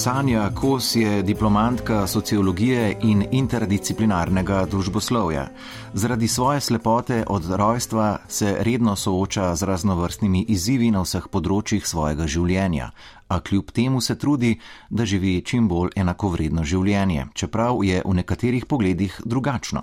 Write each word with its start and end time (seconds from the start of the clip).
Sanja 0.00 0.50
Kos 0.54 0.96
je 0.96 1.22
diplomantka 1.22 2.06
sociologije 2.06 2.96
in 3.02 3.24
interdisciplinarnega 3.30 4.62
družboslovja. 4.66 5.48
Zaradi 5.92 6.28
svoje 6.28 6.60
slepote 6.60 7.24
od 7.28 7.50
rojstva 7.50 8.18
se 8.28 8.56
redno 8.60 8.96
sooča 8.96 9.54
z 9.56 9.62
raznovrstnimi 9.62 10.44
izzivi 10.48 10.88
na 10.90 11.02
vseh 11.04 11.26
področjih 11.28 11.84
svojega 11.86 12.24
življenja, 12.26 12.90
a 13.30 13.40
kljub 13.40 13.70
temu 13.70 14.00
se 14.00 14.18
trudi, 14.18 14.58
da 14.90 15.04
živi 15.04 15.42
čim 15.46 15.68
bolj 15.68 15.92
enakovredno 15.96 16.64
življenje, 16.64 17.28
čeprav 17.34 17.84
je 17.86 18.02
v 18.04 18.14
nekaterih 18.14 18.66
pogledih 18.66 19.20
drugačno. 19.24 19.82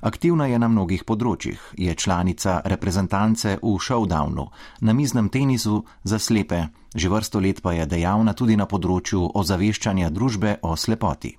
Aktivna 0.00 0.46
je 0.48 0.58
na 0.58 0.68
mnogih 0.72 1.04
področjih, 1.04 1.60
je 1.76 1.94
članica 1.94 2.62
reprezentance 2.64 3.58
v 3.60 3.74
showdownu, 3.76 4.46
na 4.80 4.92
miznem 4.96 5.28
tenisu 5.28 5.82
za 6.04 6.18
slepe, 6.18 6.62
že 6.96 7.12
vrsto 7.12 7.40
let 7.40 7.60
pa 7.60 7.74
je 7.76 7.84
dejavna 7.86 8.32
tudi 8.32 8.56
na 8.56 8.64
področju 8.64 9.28
ozaveščanja 9.36 10.08
družbe 10.10 10.56
o 10.62 10.72
slepoti. 10.76 11.34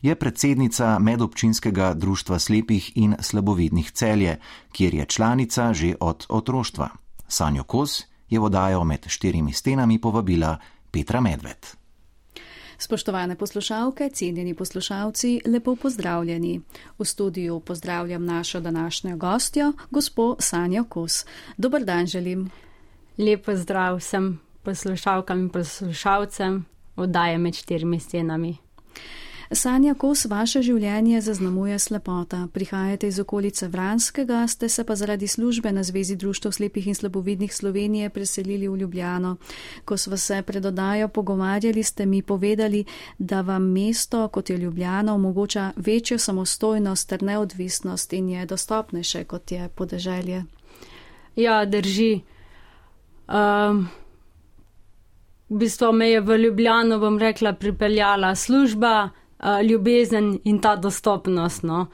Je 0.00 0.16
predsednica 0.16 0.96
medobčinskega 0.98 1.92
društva 1.94 2.40
slepih 2.40 2.96
in 2.96 3.16
slabovidnih 3.20 3.92
celje, 3.92 4.38
kjer 4.72 4.94
je 4.94 5.06
članica 5.06 5.72
že 5.74 5.94
od 6.00 6.26
otroštva. 6.28 6.88
Sanjo 7.28 7.64
Kos 7.64 8.04
je 8.28 8.40
vodajo 8.40 8.84
med 8.84 9.04
štirimi 9.08 9.52
stenami 9.52 9.98
povabila 9.98 10.56
Petra 10.94 11.20
Medved. 11.20 11.66
Spoštovane 12.78 13.36
poslušalke, 13.36 14.10
cenjeni 14.10 14.54
poslušalci, 14.54 15.40
lepo 15.46 15.76
pozdravljeni. 15.76 16.60
V 16.98 17.04
studiu 17.04 17.60
pozdravljam 17.60 18.24
našo 18.24 18.60
današnjo 18.60 19.16
gostjo, 19.16 19.72
gospo 19.90 20.36
Sanjo 20.38 20.84
Kos. 20.84 21.24
Dobar 21.56 21.84
dan 21.84 22.06
želim. 22.06 22.50
Lepo 23.18 23.56
zdrav 23.56 23.96
vsem 23.96 24.40
poslušalkam 24.62 25.40
in 25.40 25.48
poslušalcem 25.48 26.64
oddaje 26.96 27.38
med 27.38 27.54
štirimi 27.54 28.00
stenami. 28.00 28.56
Sanja 29.52 29.94
Kos, 29.94 30.24
vaše 30.24 30.62
življenje 30.64 31.20
zaznamuje 31.20 31.78
slepota. 31.78 32.46
Prihajate 32.52 33.08
iz 33.08 33.18
okolice 33.20 33.68
Vranskega, 33.68 34.46
ste 34.48 34.68
se 34.68 34.84
pa 34.84 34.94
zaradi 34.96 35.28
službe 35.28 35.72
na 35.72 35.82
Zvezi 35.82 36.16
društv 36.16 36.50
slepih 36.50 36.86
in 36.86 36.94
slabovidnih 36.94 37.54
Slovenije 37.54 38.10
preselili 38.10 38.68
v 38.68 38.76
Ljubljano. 38.76 39.36
Ko 39.84 39.96
smo 39.96 40.16
se 40.16 40.42
pred 40.42 40.66
oddajo 40.66 41.08
pogovarjali, 41.08 41.82
ste 41.82 42.06
mi 42.06 42.22
povedali, 42.22 42.84
da 43.18 43.40
vam 43.40 43.62
mesto, 43.72 44.28
kot 44.28 44.50
je 44.50 44.56
Ljubljana, 44.56 45.14
omogoča 45.14 45.72
večjo 45.76 46.18
samostojnost 46.18 47.08
ter 47.08 47.22
neodvisnost 47.22 48.12
in 48.12 48.28
je 48.28 48.46
dostopnejše, 48.46 49.24
kot 49.24 49.52
je 49.52 49.68
podeželje. 49.68 50.44
Ja, 51.36 51.64
drži. 51.64 52.20
Um, 53.28 53.88
v 55.48 55.58
bistvu 55.58 55.92
me 55.92 56.08
je 56.10 56.20
v 56.20 56.38
Ljubljano, 56.38 56.98
bom 56.98 57.18
rekla, 57.18 57.52
pripeljala 57.52 58.34
služba 58.34 59.10
ljubezen 59.62 60.38
in 60.44 60.60
ta 60.60 60.76
dostopnost. 60.76 61.62
No. 61.62 61.86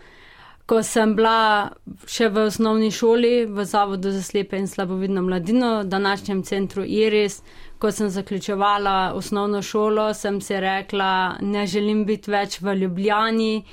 Ko 0.67 0.83
sem 0.87 1.17
bila 1.19 1.73
še 2.07 2.29
v 2.31 2.45
osnovni 2.47 2.93
šoli 2.95 3.47
v 3.51 3.65
Zavodu 3.67 4.13
za 4.15 4.23
slepe 4.23 4.59
in 4.59 4.69
slabovidno 4.71 5.23
mladino, 5.27 5.81
v 5.81 5.89
današnjem 5.91 6.43
centru 6.47 6.85
Iris, 6.87 7.41
ko 7.79 7.91
sem 7.91 8.09
zaključovala 8.09 9.13
osnovno 9.19 9.63
šolo, 9.63 10.13
sem 10.15 10.41
si 10.41 10.61
rekla, 10.61 11.41
ne 11.41 11.67
želim 11.67 12.05
biti 12.07 12.31
več 12.31 12.61
v 12.61 12.77
Ljubljani, 12.85 13.65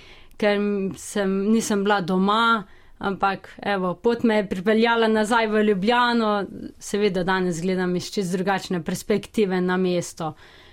ker 0.41 0.57
sem, 0.97 1.37
nisem 1.51 1.83
bila 1.85 2.01
doma, 2.01 2.63
ampak 2.97 3.51
evo, 3.61 3.93
pot 3.93 4.23
me 4.23 4.41
je 4.41 4.49
pripeljala 4.49 5.07
nazaj 5.07 5.51
v 5.53 5.67
Ljubljano, 5.69 6.31
seveda 6.79 7.21
danes 7.23 7.61
gledam 7.61 7.93
iz 7.95 8.09
čist 8.09 8.33
drugačne 8.33 8.81
perspektive 8.81 9.61
na 9.61 9.77
mesto. 9.77 10.33
Uh, 10.33 10.66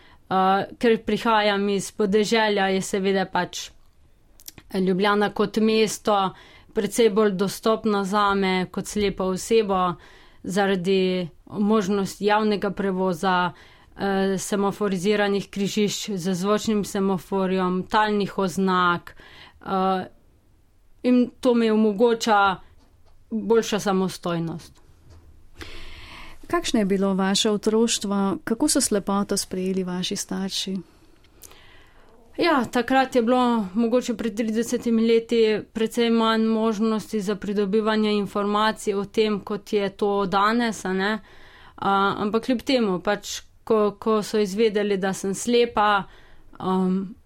ker 0.78 0.98
prihajam 1.06 1.68
iz 1.68 1.90
podeželja, 1.92 2.68
je 2.74 2.82
seveda 2.82 3.26
pač 3.26 3.70
Ljubljana 4.74 5.30
kot 5.30 5.56
mesto 5.62 6.34
precej 6.74 7.10
bolj 7.10 7.36
dostopno 7.38 8.04
za 8.04 8.34
me 8.34 8.66
kot 8.72 8.86
slepa 8.86 9.24
oseba, 9.24 9.94
zaradi 10.42 11.28
možnosti 11.46 12.24
javnega 12.24 12.70
prevoza, 12.70 13.52
uh, 13.52 13.74
semaforiziranih 14.38 15.50
križišč 15.50 16.10
z 16.10 16.34
zvočnim 16.34 16.84
semaforjem, 16.84 17.82
talnih 17.86 18.38
oznak 18.38 19.14
uh, 19.60 20.02
in 21.02 21.30
to 21.40 21.54
mi 21.54 21.70
omogoča 21.70 22.56
boljša 23.30 23.78
samostojnost. 23.78 24.83
Kakšno 26.54 26.80
je 26.80 26.84
bilo 26.84 27.14
vaše 27.14 27.50
otroštvo, 27.50 28.36
kako 28.44 28.68
so 28.68 28.80
slepoto 28.80 29.36
sprejeli 29.36 29.84
vaši 29.84 30.16
starši? 30.16 30.76
Ja, 32.38 32.64
takrat 32.64 33.16
je 33.16 33.22
bilo 33.22 33.66
mogoče 33.74 34.14
pred 34.14 34.34
30 34.34 35.08
leti 35.08 35.60
precej 35.72 36.10
manj 36.10 36.44
možnosti 36.46 37.20
za 37.20 37.34
pridobivanje 37.34 38.12
informacij 38.12 38.94
o 38.94 39.04
tem, 39.04 39.40
kot 39.40 39.72
je 39.72 39.88
to 39.88 40.26
danes. 40.26 40.84
A, 40.84 41.18
ampak 42.18 42.44
kljub 42.44 42.62
temu, 42.62 43.00
pač, 43.00 43.40
ko, 43.64 43.96
ko 43.98 44.22
so 44.22 44.38
izvedeli, 44.38 44.96
da 44.96 45.12
sem 45.12 45.34
slepa, 45.34 46.04
um, 46.60 47.16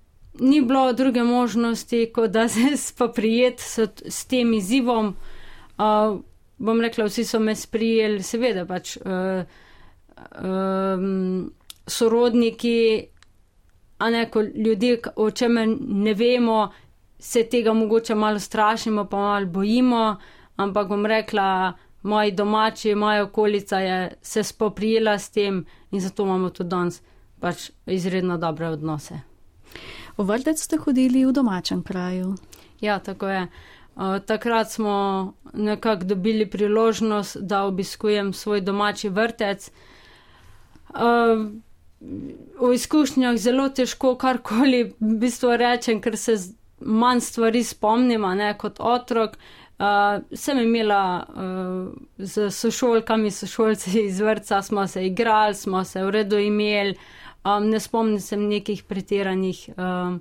ni 0.40 0.60
bilo 0.60 0.92
druge 0.92 1.22
možnosti, 1.22 2.10
kot 2.14 2.30
da 2.30 2.48
se 2.48 2.76
spoprijeti 2.88 3.62
s, 3.62 3.78
s 4.08 4.24
tem 4.24 4.54
izzivom. 4.54 5.16
Uh, 5.78 6.20
bom 6.58 6.80
rekla, 6.80 7.04
vsi 7.04 7.24
so 7.24 7.40
me 7.40 7.54
sprijeli, 7.56 8.22
seveda 8.22 8.64
pač 8.66 8.96
uh, 8.96 9.42
um, 10.42 11.52
sorodniki, 11.86 13.06
a 13.98 14.10
ne 14.10 14.26
kot 14.30 14.54
ljudje, 14.54 15.00
o 15.16 15.30
čemer 15.30 15.68
ne 15.80 16.14
vemo, 16.14 16.68
se 17.18 17.44
tega 17.50 17.72
mogoče 17.72 18.14
malo 18.14 18.38
strašimo, 18.38 19.04
pa 19.04 19.16
malo 19.16 19.46
bojimo, 19.46 20.16
ampak 20.56 20.88
bom 20.88 21.06
rekla, 21.06 21.72
moji 22.02 22.32
domači, 22.32 22.94
moja 22.94 23.24
okolica 23.24 23.78
je 23.78 24.12
se 24.22 24.42
spoprijela 24.42 25.18
s 25.18 25.30
tem 25.30 25.64
in 25.90 26.00
zato 26.00 26.22
imamo 26.22 26.50
tudi 26.50 26.68
danes 26.68 27.02
pač 27.40 27.70
izredno 27.86 28.38
dobre 28.38 28.68
odnose. 28.68 29.20
V 30.16 30.24
vrtec 30.26 30.58
ste 30.58 30.76
hodili 30.76 31.26
v 31.26 31.32
domačem 31.32 31.82
kraju. 31.82 32.34
Ja, 32.80 32.98
tako 32.98 33.28
je. 33.28 33.42
Eh, 33.42 33.77
takrat 34.26 34.70
smo 34.70 35.32
nekako 35.52 36.04
dobili 36.04 36.46
priložnost, 36.50 37.36
da 37.40 37.64
obiskujem 37.64 38.32
svoj 38.32 38.60
domači 38.60 39.08
vrtec. 39.08 39.70
Uh, 40.90 41.50
v 42.60 42.72
izkušnjah 42.74 43.36
zelo 43.36 43.68
težko 43.68 44.14
karkoli 44.14 44.84
v 45.00 45.14
bistvu 45.18 45.56
rečem, 45.56 46.00
ker 46.00 46.16
se 46.16 46.36
manj 46.80 47.20
stvari 47.20 47.64
spomnim, 47.64 48.24
kot 48.58 48.80
otrok. 48.80 49.36
Uh, 49.78 50.22
sem 50.34 50.58
imela 50.58 51.26
uh, 51.28 51.92
z 52.18 52.50
sošolkami, 52.50 53.30
sošolci 53.30 54.00
iz 54.04 54.20
vrca, 54.20 54.62
smo 54.62 54.86
se 54.86 55.06
igrali, 55.06 55.54
smo 55.54 55.84
se 55.84 56.02
v 56.04 56.10
redu 56.10 56.38
imeli, 56.38 56.96
um, 57.44 57.68
ne 57.70 57.80
spomnim 57.80 58.20
se 58.20 58.36
nekih 58.36 58.82
pretiranih. 58.82 59.68
Uh, 59.76 60.18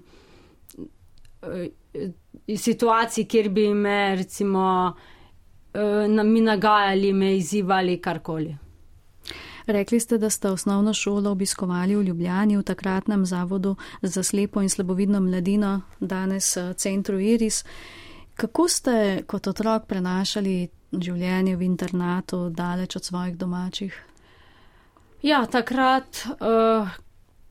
situacij, 2.56 3.26
kjer 3.28 3.50
bi 3.50 3.74
me, 3.74 4.16
recimo, 4.16 4.94
eh, 5.74 6.24
mi 6.24 6.42
nagajali, 6.42 7.14
me 7.14 7.36
izzivali 7.36 8.02
karkoli. 8.02 8.58
Rekli 9.68 10.00
ste, 10.00 10.18
da 10.18 10.30
ste 10.30 10.50
osnovno 10.50 10.94
šolo 10.94 11.32
obiskovali 11.32 11.96
v 11.96 12.04
Ljubljani, 12.04 12.58
v 12.58 12.64
takratnem 12.64 13.26
zavodu 13.26 13.76
za 14.02 14.24
slepo 14.24 14.62
in 14.62 14.70
slabovidno 14.70 15.20
mladino, 15.20 15.82
danes 16.00 16.58
eh, 16.58 16.74
centru 16.74 17.20
Iris. 17.20 17.66
Kako 18.36 18.68
ste 18.68 19.24
kot 19.28 19.48
otrok 19.48 19.86
prenašali 19.88 20.70
življenje 20.92 21.56
v 21.56 21.62
internatu, 21.62 22.50
daleč 22.50 22.96
od 22.96 23.04
svojih 23.04 23.38
domačih? 23.38 24.04
Ja, 25.22 25.46
takrat, 25.46 26.28
uh, 26.40 26.88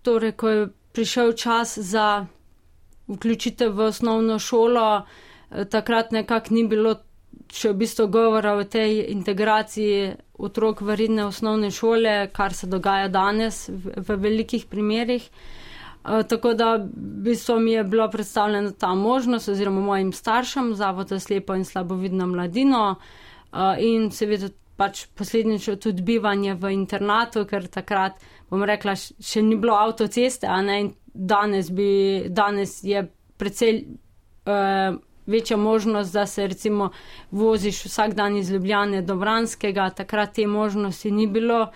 torej, 0.02 0.32
ko 0.32 0.49
je 0.49 0.69
prišel 0.92 1.32
čas 1.32 1.78
za 1.78 2.26
vključitev 3.08 3.74
v 3.74 3.88
osnovno 3.90 4.38
šolo, 4.38 5.02
eh, 5.50 5.64
takrat 5.64 6.10
nekako 6.10 6.54
ni 6.54 6.66
bilo 6.68 6.96
še 7.52 7.70
v 7.70 7.78
bistvu 7.82 8.08
govora 8.08 8.54
o 8.56 8.64
tej 8.64 9.06
integraciji 9.12 10.14
otrok 10.38 10.80
v 10.80 10.96
redne 10.96 11.26
osnovne 11.26 11.70
šole, 11.70 12.30
kar 12.32 12.54
se 12.54 12.66
dogaja 12.66 13.08
danes 13.08 13.68
v, 13.68 13.94
v 13.96 14.16
velikih 14.20 14.66
primerjih. 14.66 15.28
Uh, 16.06 16.22
tako 16.22 16.54
da 16.54 16.76
v 16.78 17.22
bistvu 17.26 17.58
mi 17.60 17.72
je 17.72 17.84
bila 17.84 18.08
predstavljena 18.10 18.70
ta 18.78 18.94
možnost 18.94 19.48
oziroma 19.48 19.80
mojim 19.80 20.12
staršem, 20.12 20.74
Zavod 20.74 21.08
za 21.08 21.18
slepo 21.20 21.54
in 21.54 21.64
slabovidno 21.64 22.26
mladino 22.26 22.94
uh, 22.94 23.74
in 23.78 24.10
seveda 24.10 24.52
pač 24.76 25.06
posledično 25.16 25.76
tudi 25.80 26.02
bivanje 26.02 26.54
v 26.54 26.72
internatu, 26.76 27.46
ker 27.48 27.66
takrat, 27.72 28.20
bom 28.50 28.62
rekla, 28.62 28.94
še 28.96 29.42
ni 29.42 29.56
bilo 29.56 29.74
avtoceste, 29.74 30.46
a 30.46 30.60
ne 30.62 30.80
in 30.80 30.92
danes, 31.16 31.70
bi, 31.70 32.24
danes 32.28 32.78
je 32.84 33.06
precej 33.36 33.84
uh, 34.46 34.96
večja 35.26 35.56
možnost, 35.56 36.12
da 36.12 36.26
se 36.26 36.46
recimo 36.46 36.90
voziš 37.30 37.84
vsak 37.84 38.14
dan 38.14 38.36
iz 38.36 38.50
Ljubljane 38.50 39.02
do 39.02 39.14
Vranskega, 39.14 39.90
takrat 39.90 40.34
te 40.34 40.46
možnosti 40.46 41.10
ni 41.10 41.26
bilo. 41.26 41.70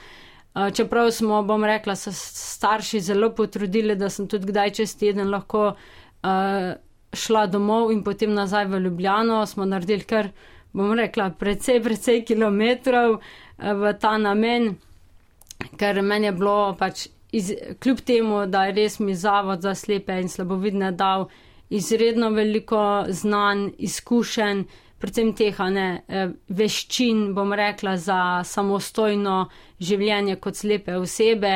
Čeprav 0.74 1.10
smo, 1.10 1.42
bom 1.42 1.64
rekla, 1.64 1.94
se 1.96 2.12
starši 2.12 3.00
zelo 3.00 3.30
potrudili, 3.34 3.96
da 3.96 4.08
sem 4.10 4.26
tudi 4.28 4.46
kdaj 4.46 4.70
čez 4.70 4.96
teden 4.98 5.30
lahko 5.30 5.68
uh, 5.68 6.72
šla 7.12 7.46
domov 7.46 7.92
in 7.92 8.02
potem 8.04 8.34
nazaj 8.34 8.66
v 8.66 8.80
Ljubljano, 8.80 9.46
smo 9.46 9.64
naredili 9.64 10.02
kar, 10.02 10.28
bom 10.72 10.92
rekla, 10.98 11.30
precej, 11.30 11.78
precej 11.82 12.24
kilometrov 12.24 13.14
uh, 13.14 13.22
v 13.62 13.94
ta 14.00 14.16
namen, 14.18 14.74
ker 15.78 16.02
meni 16.02 16.26
je 16.26 16.32
bilo 16.32 16.74
pač, 16.78 17.06
iz, 17.32 17.52
kljub 17.82 18.00
temu, 18.00 18.46
da 18.46 18.64
je 18.64 18.72
res 18.72 18.98
mi 18.98 19.14
zavod 19.14 19.62
za 19.62 19.74
slepe 19.74 20.20
in 20.20 20.28
slabovidne 20.28 20.92
dal 20.92 21.28
izredno 21.70 22.30
veliko 22.30 23.04
znanj, 23.08 23.68
izkušenj, 23.78 24.64
predvsem 24.98 25.32
teh 25.34 25.60
ne, 25.70 26.02
eh, 26.08 26.28
veščin, 26.48 27.30
bom 27.34 27.52
rekla, 27.52 27.96
za 27.96 28.18
samostojno 28.44 29.46
življenje 29.80 30.36
kot 30.36 30.56
slepe 30.56 30.96
osebe. 30.96 31.54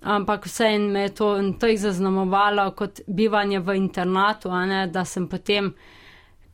Ampak 0.00 0.46
vseeno 0.48 0.88
me 0.88 1.02
je 1.02 1.14
to 1.14 1.28
tako 1.60 1.76
zaznamovalo 1.76 2.70
kot 2.72 3.00
bivanje 3.06 3.58
v 3.58 3.76
internatu, 3.76 4.48
ne, 4.48 4.86
da 4.86 5.04
sem 5.04 5.28
potem, 5.28 5.74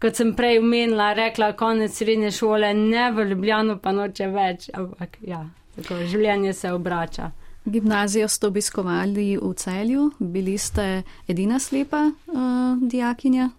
kot 0.02 0.16
sem 0.16 0.34
prej 0.34 0.58
umenila, 0.58 1.12
rekla, 1.14 1.52
konec 1.52 1.94
srednje 1.94 2.30
šole, 2.30 2.74
ne 2.74 3.12
v 3.12 3.28
Ljubljano, 3.30 3.78
pa 3.78 3.92
noče 3.92 4.26
več. 4.26 4.70
Ampak 4.74 5.18
ja, 5.22 5.44
tako 5.76 6.02
življenje 6.10 6.52
se 6.52 6.72
obrača. 6.72 7.30
Gimnazijo 7.66 8.28
ste 8.28 8.46
obiskovali 8.46 9.36
v 9.42 9.54
celju, 9.54 10.10
bili 10.18 10.58
ste 10.58 11.02
edina 11.28 11.58
slepa 11.58 12.10
uh, 12.26 12.88
dijakinja? 12.90 13.50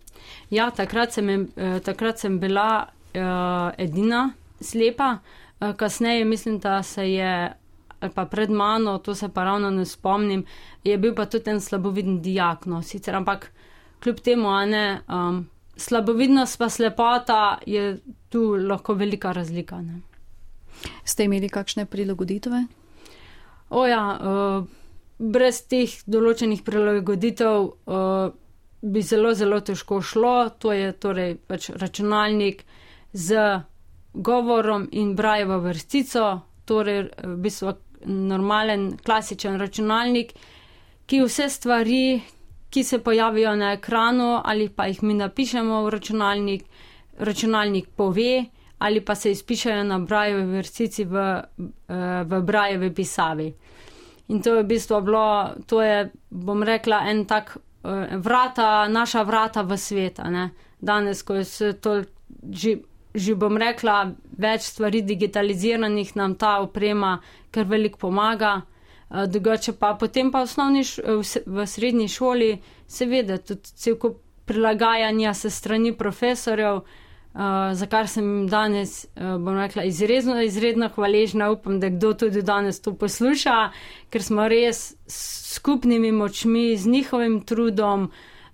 Ja, 0.50 0.70
takrat 0.72 1.12
sem, 1.14 1.30
uh, 1.30 1.80
takrat 1.84 2.20
sem 2.20 2.40
bila 2.40 2.88
uh, 2.88 3.72
edina 3.78 4.30
slepa, 4.62 5.18
uh, 5.60 5.76
kasneje 5.76 6.26
mislim, 6.26 6.60
da 6.60 6.84
se 6.84 7.12
je, 7.12 7.52
pa 8.14 8.26
pred 8.26 8.50
mano, 8.50 8.98
to 8.98 9.16
se 9.16 9.30
pa 9.30 9.44
ravno 9.44 9.70
ne 9.70 9.86
spomnim, 9.86 10.46
je 10.84 10.98
bil 10.98 11.16
pa 11.16 11.26
tudi 11.26 11.50
en 11.50 11.62
slaboviden 11.62 12.22
dijak, 12.22 12.66
no, 12.66 12.82
sicer, 12.82 13.16
ampak 13.16 13.52
kljub 14.04 14.24
temu, 14.24 14.50
a 14.50 14.66
ne, 14.66 15.02
um, 15.08 15.50
slabovidnost 15.76 16.58
pa 16.58 16.70
slepota 16.70 17.58
je 17.66 18.00
tu 18.30 18.56
lahko 18.56 18.94
velika 18.94 19.32
razlika. 19.32 19.82
Ne. 19.82 20.00
Ste 21.04 21.24
imeli 21.24 21.50
kakšne 21.50 21.86
prilagoditve? 21.86 22.66
O 23.70 23.86
ja, 23.86 24.02
uh, 24.16 24.68
brez 25.18 25.62
teh 25.68 25.92
določenih 26.08 26.64
prilagoditev. 26.64 27.72
Uh, 27.86 28.36
bi 28.82 29.02
zelo, 29.02 29.34
zelo 29.34 29.60
težko 29.60 30.02
šlo. 30.02 30.50
To 30.60 30.72
je 30.72 30.92
torej 30.94 31.36
pač 31.48 31.70
računalnik 31.70 32.64
z 33.14 33.62
govorom 34.14 34.88
in 34.92 35.16
brajevo 35.16 35.60
vrstico, 35.60 36.42
torej 36.66 37.10
v 37.24 37.36
bistvu 37.42 37.74
normalen, 38.06 38.92
klasičen 39.04 39.58
računalnik, 39.60 40.34
ki 41.08 41.22
vse 41.24 41.50
stvari, 41.50 42.22
ki 42.70 42.84
se 42.84 43.00
pojavijo 43.00 43.56
na 43.56 43.72
ekranu 43.74 44.42
ali 44.44 44.70
pa 44.70 44.86
jih 44.88 45.04
mi 45.04 45.14
napišemo 45.14 45.84
v 45.84 45.90
računalnik, 45.90 46.64
računalnik 47.20 47.88
pove 47.96 48.46
ali 48.78 49.02
pa 49.02 49.16
se 49.16 49.32
izpišajo 49.32 49.84
na 49.84 50.00
brajevi 50.00 50.58
vrstici 50.58 51.06
v, 51.06 51.16
eh, 51.18 52.24
v 52.24 52.42
brajevi 52.42 52.94
pisavi. 52.94 53.54
In 54.28 54.42
to 54.42 54.56
je 54.56 54.64
v 54.64 54.68
bistvu 54.68 55.02
bilo, 55.02 55.56
to 55.66 55.82
je, 55.82 56.10
bom 56.30 56.64
rekla, 56.64 57.06
en 57.10 57.26
tak 57.26 57.58
Eh, 57.88 58.18
vrata, 58.18 58.88
naša 58.88 59.22
vrata 59.24 59.62
v 59.62 59.78
svet. 59.78 60.20
Danes, 60.80 61.24
ko 61.24 61.44
se 61.44 61.74
to, 61.74 62.04
že, 62.52 62.78
že 63.14 63.36
bom 63.36 63.58
rekla, 63.58 64.12
več 64.38 64.62
stvari 64.62 65.02
digitaliziranih, 65.02 66.16
nam 66.16 66.36
ta 66.36 66.60
oprema 66.60 67.22
kar 67.52 67.66
veliko 67.66 67.98
pomaga. 67.98 68.62
Eh, 69.10 69.28
drugače 69.28 69.78
pa 69.80 69.94
potem 69.94 70.32
pa 70.32 70.44
v, 70.44 70.44
osnovni, 70.44 70.84
v 71.46 71.68
srednji 71.68 72.08
šoli, 72.08 72.58
seveda, 72.88 73.38
tudi 73.38 73.72
cel 73.76 73.96
kup 73.96 74.20
prilagajanja 74.46 75.34
se 75.34 75.50
strani 75.50 75.92
profesorjev. 75.92 76.76
Uh, 76.76 77.07
za 77.74 77.86
kar 77.86 78.08
sem 78.08 78.48
danes, 78.50 79.06
uh, 79.16 79.38
bom 79.38 79.58
rekla, 79.58 79.84
izredno, 79.84 80.42
izredno 80.42 80.90
hvaležna. 80.90 81.52
Upam, 81.52 81.80
da 81.80 81.90
kdo 81.90 82.14
tudi 82.14 82.42
danes 82.42 82.82
to 82.82 82.96
posluša, 82.98 83.58
ker 84.10 84.24
smo 84.24 84.48
res 84.50 84.96
skupnimi 85.08 86.12
močmi, 86.12 86.78
z 86.78 86.90
njihovim 86.90 87.42
trudom, 87.46 88.10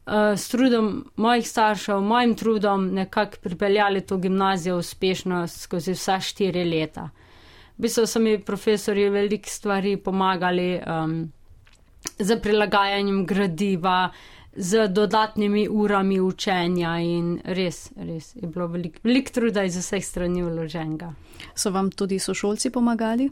uh, 0.06 0.14
s 0.36 0.50
trudom 0.52 1.06
mojih 1.16 1.48
staršev, 1.48 2.02
mojim 2.02 2.36
trudom, 2.36 2.90
nekako 2.94 3.40
pripeljali 3.44 4.02
to 4.02 4.18
gimnazijo 4.18 4.78
uspešno 4.78 5.48
skozi 5.48 5.96
vsa 5.96 6.20
štiri 6.20 6.66
leta. 6.66 7.10
V 7.78 7.88
bistvu 7.88 8.06
so 8.08 8.20
mi 8.20 8.36
profesori 8.40 9.10
veliko 9.10 9.50
stvari 9.50 9.98
pomagali 9.98 10.76
um, 10.76 11.32
za 12.20 12.36
prilagajanjem 12.36 13.26
gradiva, 13.26 14.10
uh, 14.12 14.43
z 14.56 14.88
dodatnimi 14.88 15.68
urami 15.70 16.22
učenja 16.22 17.00
in 17.00 17.40
res, 17.44 17.92
res 17.96 18.36
je 18.36 18.48
bilo 18.48 18.68
veliko 18.68 19.00
velik 19.04 19.30
truda 19.30 19.64
iz 19.64 19.78
vseh 19.78 20.06
strani 20.06 20.44
vloženega. 20.44 21.14
So 21.56 21.72
vam 21.72 21.92
tudi 21.92 22.20
sošolci 22.20 22.70
pomagali? 22.70 23.30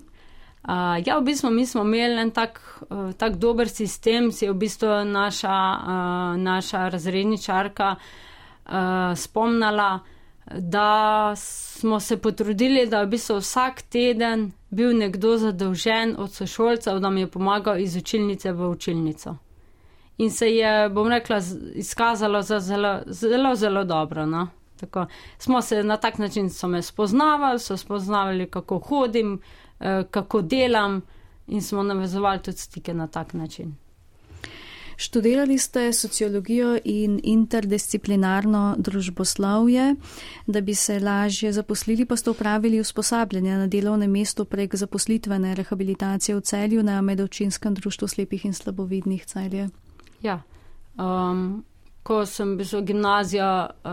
Uh, 0.61 1.01
ja, 1.05 1.17
v 1.17 1.25
bistvu 1.25 1.49
mi 1.49 1.65
smo 1.65 1.81
imeli 1.81 2.21
en 2.21 2.31
tak, 2.31 2.61
uh, 2.89 3.13
tak 3.17 3.37
dober 3.37 3.69
sistem, 3.69 4.31
si 4.31 4.45
je 4.45 4.51
v 4.51 4.57
bistvu 4.61 5.03
naša, 5.05 5.57
uh, 5.73 6.37
naša 6.37 6.87
razredničarka 6.89 7.95
uh, 7.95 8.73
spomnala, 9.15 9.99
da 10.57 11.33
smo 11.35 11.99
se 11.99 12.17
potrudili, 12.17 12.85
da 12.89 12.99
je 12.99 13.05
v 13.05 13.09
bistvu 13.09 13.37
vsak 13.39 13.81
teden 13.81 14.51
bil 14.69 14.97
nekdo 14.97 15.37
zadolžen 15.37 16.15
od 16.17 16.33
sošolcev, 16.33 16.99
da 16.99 17.09
mi 17.09 17.21
je 17.21 17.31
pomagal 17.31 17.79
iz 17.79 17.95
učilnice 17.95 18.51
v 18.51 18.69
učilnico 18.69 19.37
in 20.21 20.31
se 20.31 20.49
je, 20.55 20.89
bom 20.89 21.07
rekla, 21.07 21.41
izkazalo 21.73 22.41
za 22.41 22.59
zelo, 22.59 22.99
zelo, 23.05 23.55
zelo 23.55 23.83
dobro. 23.83 24.25
No? 24.25 24.47
Tako, 24.79 25.05
smo 25.37 25.61
se 25.61 25.83
na 25.83 25.97
tak 25.97 26.17
način 26.17 26.49
spoznavali, 26.81 27.59
so 27.59 27.77
spoznavali, 27.77 28.49
kako 28.49 28.79
hodim, 28.79 29.39
eh, 29.79 30.03
kako 30.11 30.41
delam, 30.41 31.01
in 31.47 31.61
smo 31.61 31.83
navezovali 31.83 32.39
tudi 32.39 32.57
stike 32.57 32.93
na 32.93 33.07
tak 33.07 33.33
način. 33.33 33.75
Študirali 35.01 35.57
ste 35.57 35.93
sociologijo 35.93 36.77
in 36.85 37.19
interdisciplinarno 37.23 38.75
družboslovje, 38.77 39.95
da 40.47 40.61
bi 40.61 40.75
se 40.75 40.99
lažje 40.99 41.53
zaposlili, 41.53 42.05
pa 42.05 42.15
ste 42.15 42.29
upravili 42.29 42.79
usposabljanje 42.79 43.57
na 43.57 43.67
delovnem 43.67 44.11
mestu 44.11 44.45
prek 44.45 44.75
zaposlitvene 44.75 45.55
rehabilitacije 45.55 46.35
v 46.35 46.41
celju 46.41 46.83
na 46.83 47.01
Medočinskem 47.01 47.73
društvu 47.73 48.07
slepih 48.07 48.45
in 48.45 48.53
slabovidnih 48.53 49.25
celje. 49.25 49.69
Ja. 50.21 50.41
Um, 50.97 51.63
ko 52.03 52.25
sem 52.25 52.57
bil 52.57 52.81
gimnazijo 52.81 53.67
uh, 53.83 53.91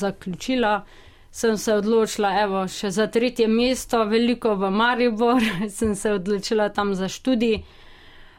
zaključila, 0.00 0.84
sem 1.30 1.56
se 1.58 1.74
odločila, 1.74 2.30
evo, 2.42 2.62
še 2.70 2.90
za 2.94 3.06
tretje 3.10 3.48
mesto, 3.50 4.04
veliko 4.06 4.54
v 4.54 4.70
Maribor, 4.70 5.42
sem 5.78 5.94
se 5.94 6.12
odločila 6.14 6.68
tam 6.68 6.94
za 6.94 7.08
študij. 7.08 7.62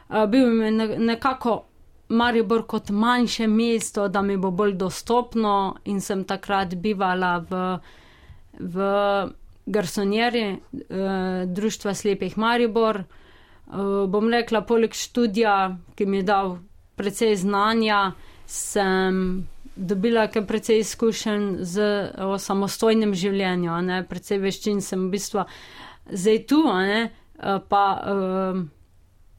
Uh, 0.08 0.24
bil 0.30 0.48
mi 0.50 0.64
je 0.64 0.98
nekako 0.98 1.62
Maribor 2.08 2.66
kot 2.66 2.90
manjše 2.90 3.46
mesto, 3.46 4.08
da 4.08 4.22
mi 4.22 4.36
bo 4.36 4.50
bolj 4.50 4.76
dostopno 4.78 5.76
in 5.84 6.00
sem 6.00 6.24
takrat 6.24 6.74
bivala 6.74 7.38
v, 7.50 7.64
v 8.60 8.86
Garsonjeri, 9.66 10.46
uh, 10.52 11.44
Društva 11.46 11.94
slepih 11.94 12.38
Maribor. 12.38 13.02
Uh, 13.66 14.06
bom 14.08 14.30
rekla, 14.30 14.62
poleg 14.62 14.94
študija, 14.94 15.76
ki 15.98 16.06
mi 16.06 16.22
je 16.22 16.28
dal 16.30 16.56
precej 16.96 17.36
znanja, 17.36 18.12
sem 18.46 19.46
dobila 19.76 20.26
kar 20.32 20.46
precej 20.46 20.80
izkušenj 20.80 21.48
z 21.60 21.88
o 22.24 22.38
samostojnem 22.38 23.12
življenju, 23.14 23.74
ne, 23.84 24.00
precej 24.08 24.40
veščin 24.40 24.80
sem 24.80 25.08
v 25.08 25.16
bistvu 25.16 25.44
zdaj 26.10 26.42
tu, 26.48 26.62
ne, 26.64 27.10
pa 27.68 27.82
uh, 28.00 28.60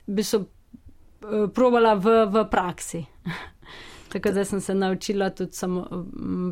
bi 0.06 0.24
so 0.24 0.44
uh, 0.44 1.48
probala 1.54 1.96
v, 1.96 2.26
v 2.30 2.46
praksi. 2.52 3.06
Tako 4.12 4.32
da 4.32 4.46
sem 4.46 4.62
se 4.62 4.76
naučila 4.76 5.30
tudi 5.30 5.54
samo, 5.54 5.88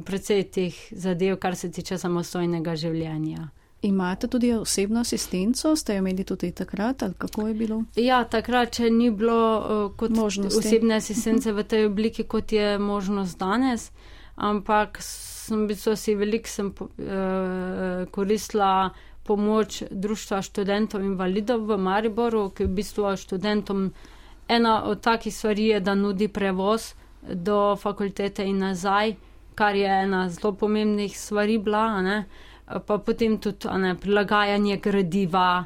precej 0.05 0.43
teh 0.51 0.79
zadev, 0.91 1.37
kar 1.39 1.55
se 1.55 1.71
tiče 1.71 1.97
samostojnega 1.97 2.75
življenja. 2.75 3.47
Imate 3.85 4.27
tudi 4.27 4.53
osebno 4.53 4.99
asistenco, 4.99 5.75
ste 5.75 5.93
jo 5.93 6.01
imeli 6.01 6.23
tudi 6.23 6.51
takrat 6.51 7.03
ali 7.03 7.13
kako 7.17 7.47
je 7.47 7.53
bilo? 7.53 7.83
Ja, 7.95 8.23
takrat, 8.23 8.71
če 8.79 8.89
ni 8.89 9.11
bilo 9.11 9.41
uh, 9.59 9.91
kot 9.97 10.15
možnost 10.15 10.57
osebne 10.57 10.97
asistence 10.97 11.53
v 11.53 11.63
tej 11.63 11.85
obliki, 11.91 12.23
kot 12.23 12.51
je 12.51 12.79
možnost 12.79 13.37
danes, 13.39 13.91
ampak 14.35 14.97
sem 15.01 15.67
bil 15.67 15.77
si 15.95 16.15
velik, 16.15 16.47
sem 16.47 16.73
uh, 16.73 18.07
koristila 18.11 18.89
pomoč 19.25 19.83
Društva 19.91 20.41
študentov 20.41 21.05
invalidov 21.05 21.65
v 21.65 21.77
Mariboru, 21.77 22.49
ki 22.49 22.65
v 22.65 22.75
bistvu 22.77 23.13
študentom 23.17 23.89
ena 24.47 24.83
od 24.85 25.01
takih 25.01 25.33
stvari 25.33 25.69
je, 25.73 25.79
da 25.79 25.95
nudi 25.95 26.27
prevoz 26.27 26.93
do 27.21 27.75
fakultete 27.75 28.45
in 28.45 28.57
nazaj, 28.61 29.15
kar 29.55 29.75
je 29.75 29.89
ena 30.03 30.29
zelo 30.29 30.53
pomembnih 30.53 31.17
stvari 31.17 31.57
bila. 31.57 32.01
Ne? 32.01 32.25
Pa 32.65 32.97
potem 32.97 33.37
tudi 33.37 33.69
ne, 33.77 33.95
prilagajanje 33.95 34.77
gradiva, 34.77 35.65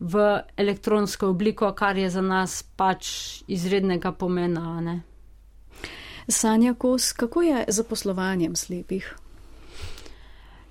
v 0.00 0.40
elektronsko 0.56 1.28
obliko, 1.28 1.72
kar 1.72 1.96
je 1.96 2.10
za 2.10 2.20
nas 2.20 2.62
pač 2.76 3.42
izrednega 3.46 4.12
pomena. 4.12 4.80
Ne? 4.80 5.00
Sanja 6.28 6.74
Kos, 6.74 7.12
kako 7.12 7.42
je 7.42 7.64
z 7.68 7.76
zaposlovanjem 7.76 8.56
slepih? 8.56 9.04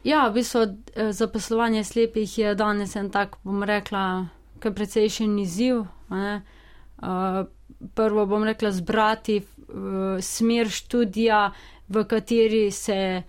Ja, 0.03 0.27
v 0.29 0.39
bistvu 0.39 0.61
eh, 0.63 1.11
zaposlovanje 1.13 1.83
slepih 1.83 2.38
je 2.38 2.55
danes 2.55 2.95
en 2.95 3.09
tak, 3.13 3.38
bom 3.43 3.63
rekla, 3.63 4.29
kar 4.59 4.73
precejšen 4.73 5.38
izziv. 5.39 5.85
Uh, 6.09 7.45
prvo 7.95 8.25
bom 8.25 8.43
rekla 8.43 8.71
zbrati 8.71 9.38
uh, 9.39 10.17
smer 10.19 10.69
študija, 10.69 11.51
v 11.88 12.03
kateri 12.03 12.71
se, 12.71 13.23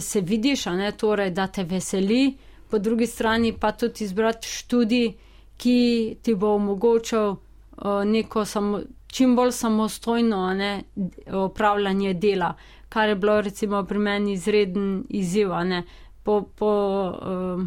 se 0.00 0.20
vidiš, 0.20 0.66
ne, 0.66 0.92
torej, 0.92 1.30
da 1.30 1.46
te 1.46 1.64
veseli, 1.64 2.36
po 2.70 2.78
drugi 2.78 3.06
strani 3.06 3.52
pa 3.52 3.72
tudi 3.72 4.04
izbrati 4.04 4.48
študij, 4.48 5.12
ki 5.56 6.16
ti 6.22 6.34
bo 6.34 6.54
omogočal 6.54 7.30
uh, 7.30 8.04
neko 8.04 8.44
samo, 8.44 8.80
čim 9.06 9.36
bolj 9.36 9.52
samostojno 9.52 10.54
ne, 10.54 10.84
opravljanje 11.32 12.14
dela, 12.14 12.54
kar 12.88 13.08
je 13.08 13.16
bilo 13.16 13.40
recimo 13.40 13.84
pri 13.84 13.98
meni 13.98 14.32
izreden 14.32 15.04
izziv. 15.08 15.50
Po, 16.22 16.40
po, 16.42 16.72
uh, 17.22 17.62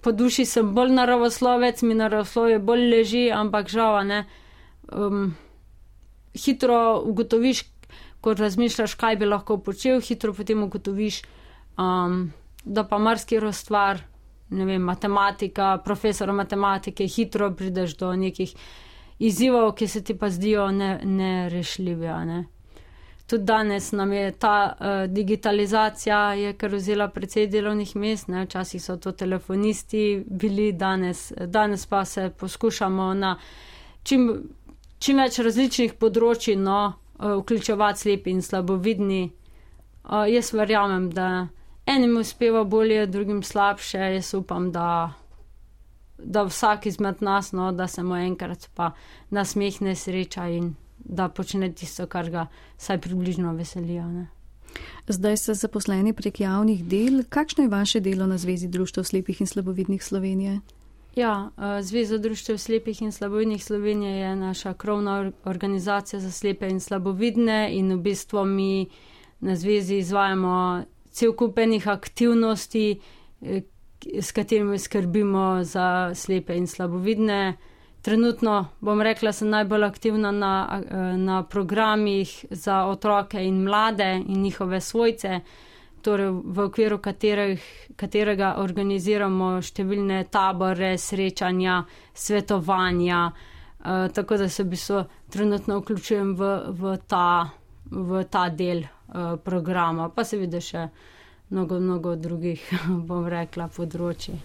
po 0.00 0.12
duši 0.12 0.44
sem 0.44 0.74
bolj 0.74 0.92
naravoslovec, 0.94 1.82
mi 1.82 1.94
naravoslovje 1.94 2.58
bolj 2.58 2.88
leži, 2.90 3.30
ampak 3.32 3.68
žal 3.68 4.06
ne. 4.06 4.24
Um, 4.92 5.34
hitro 6.36 7.02
ugotoviš, 7.04 7.64
ko 8.20 8.34
razmišljaš, 8.34 8.94
kaj 8.94 9.16
bi 9.16 9.26
lahko 9.26 9.58
počel, 9.58 10.00
hitro 10.00 10.32
potem 10.34 10.62
ugotoviš, 10.62 11.22
um, 11.78 12.32
da 12.64 12.84
pa 12.84 12.98
marsikero 12.98 13.52
stvar, 13.52 14.00
ne 14.50 14.64
vem, 14.64 14.82
matematika, 14.82 15.78
profesor 15.84 16.32
matematike, 16.32 17.06
hitro 17.06 17.50
prideš 17.54 17.96
do 17.96 18.12
nekih 18.16 18.54
izzivov, 19.18 19.72
ki 19.74 19.88
se 19.88 20.04
ti 20.04 20.18
pa 20.18 20.30
zdijo 20.30 20.70
nerešljivi. 20.70 22.06
Ne 22.26 22.44
Tudi 23.26 23.44
danes 23.44 23.92
nam 23.92 24.12
je 24.12 24.30
ta 24.30 24.76
uh, 24.80 25.12
digitalizacija, 25.12 26.32
je 26.32 26.52
kar 26.52 26.74
vzela 26.74 27.08
precej 27.08 27.48
delovnih 27.50 27.96
mest, 27.96 28.28
ne? 28.28 28.44
včasih 28.44 28.82
so 28.82 28.96
to 28.96 29.12
telefonisti 29.12 30.22
bili, 30.26 30.72
danes, 30.72 31.32
danes 31.46 31.86
pa 31.86 32.04
se 32.04 32.30
poskušamo 32.38 33.14
na 33.14 33.38
čim, 34.02 34.30
čim 34.98 35.18
več 35.18 35.40
različnih 35.42 35.96
področji 35.98 36.54
no, 36.56 36.78
uh, 37.18 37.34
vključevati 37.40 38.00
slepi 38.00 38.30
in 38.30 38.42
slabovidni. 38.42 39.24
Uh, 40.04 40.22
jaz 40.30 40.52
verjamem, 40.54 41.10
da 41.10 41.48
enim 41.86 42.16
uspeva 42.16 42.64
bolje, 42.64 43.06
drugim 43.06 43.42
slabše. 43.42 43.98
Jaz 43.98 44.34
upam, 44.34 44.72
da, 44.72 45.12
da 46.18 46.42
vsak 46.42 46.86
izmed 46.86 47.16
nas, 47.20 47.52
no, 47.52 47.72
da 47.72 47.86
se 47.86 48.02
mu 48.02 48.16
enkrat 48.16 48.68
pa 48.74 48.90
nasmehne 49.30 49.94
sreča 49.94 50.48
in 50.48 50.74
da 50.98 51.28
počne 51.28 51.72
tisto, 51.72 52.06
kar 52.06 52.30
ga 52.30 52.46
vsaj 52.78 53.00
približno 53.00 53.52
veselijo. 53.54 54.08
Ne. 54.08 54.26
Zdaj 55.08 55.36
ste 55.36 55.54
zaposleni 55.54 56.12
prek 56.12 56.40
javnih 56.40 56.84
del. 56.84 57.22
Kakšno 57.28 57.64
je 57.64 57.70
vaše 57.70 58.00
delo 58.00 58.26
na 58.26 58.38
Zvezi 58.38 58.68
društv 58.68 59.02
slepih 59.02 59.40
in 59.40 59.46
slabovidnih 59.46 60.04
Slovenije? 60.04 60.60
Ja, 61.16 61.50
eh, 61.56 61.82
Zveza 61.82 62.18
društv 62.18 62.56
slepih 62.56 63.02
in 63.02 63.12
slabovidnih 63.12 63.64
Slovenije 63.64 64.16
je 64.16 64.36
naša 64.36 64.74
krovna 64.74 65.32
organizacija 65.44 66.20
za 66.20 66.30
slepe 66.30 66.68
in 66.68 66.80
slabovidne 66.80 67.70
in 67.72 67.92
v 67.92 67.96
bistvu 67.96 68.44
mi 68.44 68.88
na 69.40 69.56
Zvezi 69.56 69.96
izvajamo 69.96 70.84
cel 71.16 71.32
kupenih 71.32 71.88
aktivnosti, 71.88 73.00
eh, 73.40 73.62
s 74.20 74.32
katerimi 74.36 74.78
skrbimo 74.78 75.64
za 75.64 76.14
slepe 76.14 76.56
in 76.56 76.66
slabovidne 76.66 77.56
trenutno, 78.02 78.66
bom 78.80 79.00
rekla, 79.02 79.32
sem 79.32 79.48
najbolj 79.50 79.84
aktivna 79.84 80.30
na, 80.30 80.80
na 81.16 81.42
programih 81.42 82.44
za 82.50 82.84
otroke 82.86 83.40
in 83.42 83.64
mlade 83.64 84.22
in 84.28 84.42
njihove 84.42 84.80
svojce, 84.80 85.40
torej 86.06 86.30
v 86.44 86.66
okviru 86.68 87.00
katerih, 87.02 87.64
katerega 87.98 88.54
organiziramo 88.62 89.56
številne 89.58 90.22
tabore, 90.30 90.94
srečanja, 90.98 91.80
svetovanja. 92.14 93.26
Uh, 93.86 94.06
tako 94.14 94.38
da 94.38 94.48
se 94.48 94.64
bi 94.64 94.78
so 94.78 95.04
trenutno 95.30 95.80
vključujem 95.80 96.34
v, 96.38 96.52
v, 96.78 96.94
ta, 97.10 97.50
v 97.90 98.24
ta 98.30 98.48
del 98.48 98.84
uh, 98.84 99.36
programa, 99.42 100.08
pa 100.08 100.24
seveda 100.24 100.60
še 100.60 100.88
mnogo, 101.50 101.80
mnogo 101.80 102.16
drugih, 102.16 102.62
bom 103.08 103.26
rekla, 103.30 103.68
področji. 103.68 104.36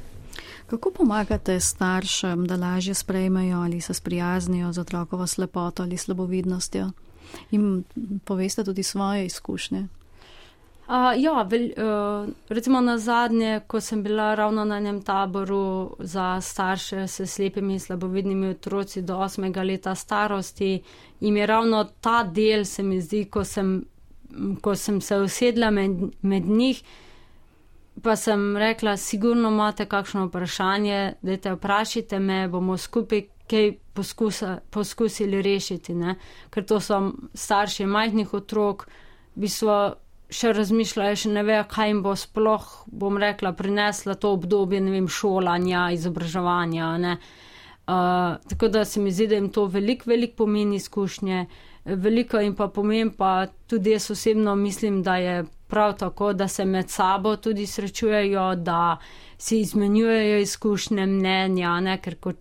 Kako 0.71 0.91
pomagate 0.95 1.57
staršem, 1.59 2.45
da 2.47 2.55
lažje 2.55 2.93
sprejmejo 2.95 3.59
ali 3.65 3.81
se 3.81 3.93
sprijaznijo 3.93 4.71
z 4.71 4.79
otrokovo 4.79 5.27
slepoto 5.27 5.83
ali 5.83 5.97
slabovidnostjo? 5.97 6.91
In 7.51 7.83
poveste 8.25 8.63
tudi 8.63 8.83
svoje 8.83 9.25
izkušnje. 9.25 9.87
Uh, 10.91 11.23
ja, 11.23 11.43
vel, 11.43 11.69
uh, 11.77 12.29
recimo 12.49 12.81
na 12.81 12.97
zadnje, 12.97 13.61
ko 13.67 13.79
sem 13.81 14.03
bila 14.03 14.35
ravno 14.35 14.65
na 14.65 14.77
enem 14.77 15.01
taboru 15.01 15.95
za 15.99 16.41
starše 16.41 17.07
s 17.07 17.21
slepimi 17.31 17.73
in 17.73 17.79
slabovidnimi 17.79 18.49
otroci 18.49 19.01
do 19.01 19.15
8. 19.15 19.63
leta 19.65 19.95
starosti, 19.95 20.81
jim 21.19 21.37
je 21.37 21.45
ravno 21.45 21.83
ta 22.01 22.23
del, 22.23 22.65
se 22.65 22.83
mi 22.83 23.01
zdi, 23.01 23.25
ko 23.25 23.43
sem, 23.43 23.85
ko 24.61 24.75
sem 24.75 25.01
se 25.01 25.15
usedla 25.17 25.71
med, 25.71 25.91
med 26.21 26.45
njih, 26.45 26.83
pa 28.03 28.15
sem 28.15 28.57
rekla, 28.57 28.97
sigurno 28.97 29.49
imate 29.49 29.85
kakšno 29.85 30.25
vprašanje, 30.25 31.13
da 31.21 31.37
te 31.37 31.55
vprašite 31.55 32.19
me, 32.19 32.47
bomo 32.47 32.77
skupaj 32.77 33.23
kaj 33.47 33.71
poskusa, 33.93 34.57
poskusili 34.69 35.41
rešiti, 35.41 35.95
ne? 35.95 36.15
ker 36.49 36.65
to 36.67 36.79
so 36.79 36.99
starši 37.33 37.85
majhnih 37.85 38.33
otrok, 38.33 38.87
bi 39.35 39.47
so 39.47 39.93
še 40.31 40.53
razmišljali, 40.55 41.19
še 41.19 41.31
ne 41.35 41.43
vejo, 41.43 41.65
kaj 41.69 41.91
jim 41.91 42.01
bo 42.05 42.15
sploh, 42.15 42.67
bom 42.87 43.19
rekla, 43.19 43.51
prinesla 43.57 44.15
to 44.15 44.33
obdobje, 44.37 44.79
ne 44.81 44.93
vem, 44.95 45.07
šolanja, 45.11 45.89
izobraževanja, 45.97 46.91
ne. 47.03 47.15
Uh, 47.91 48.37
tako 48.47 48.69
da 48.71 48.85
se 48.85 49.01
mi 49.01 49.11
zdi, 49.11 49.27
da 49.27 49.35
jim 49.35 49.49
to 49.51 49.65
veliko, 49.67 50.07
veliko 50.07 50.43
pomeni 50.43 50.77
izkušnje, 50.79 51.45
veliko 51.85 52.39
in 52.39 52.53
pa 52.55 52.69
pomem 52.71 53.09
pa 53.17 53.47
tudi 53.67 53.91
jaz 53.91 54.11
osebno 54.13 54.55
mislim, 54.55 55.01
da 55.03 55.15
je 55.17 55.43
prav 55.67 55.97
tako, 55.97 56.33
da 56.33 56.47
se 56.47 56.65
med 56.65 56.89
sabo 56.89 57.35
tudi 57.35 57.65
srečujejo, 57.67 58.55
da 58.55 58.97
si 59.37 59.59
izmenjujejo 59.59 60.37
izkušnje, 60.39 61.05
mnenja, 61.05 61.79
ne? 61.79 61.97
ker 61.97 62.15
ko 62.19 62.33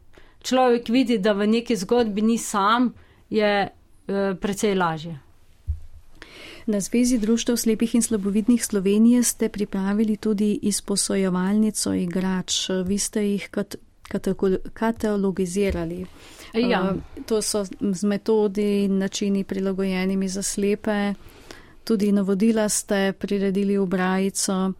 človek 0.43 0.89
vidi, 0.89 1.19
da 1.19 1.33
v 1.33 1.47
neki 1.47 1.77
zgodbi 1.77 2.23
ni 2.23 2.39
sam, 2.39 2.93
je 3.31 3.51
e, 3.67 3.71
precej 4.41 4.75
lažje. 4.75 5.19
Na 6.71 6.81
Zvezi 6.81 7.19
društv 7.19 7.57
slepih 7.57 7.95
in 7.95 8.03
slabovidnih 8.03 8.65
Slovenije 8.65 9.23
ste 9.23 9.49
pripravili 9.49 10.17
tudi 10.17 10.59
izposojevalnico 10.63 11.95
igrač. 11.95 12.69
Vi 12.87 12.99
ste 12.99 13.25
jih 13.27 13.49
kat 13.51 13.77
katalogizirali. 14.73 16.07
Ja. 16.55 16.95
Uh, 16.95 17.25
to 17.27 17.43
so 17.43 17.65
z 17.81 18.03
metodi 18.05 18.85
in 18.85 18.99
načini 18.99 19.45
prilagojenimi 19.45 20.29
za 20.29 20.43
slepe 20.43 21.15
tudi 21.91 22.13
navodila 22.13 22.69
ste 22.69 23.13
priredili 23.19 23.79
v 23.79 23.87
Brajico. 23.87 24.73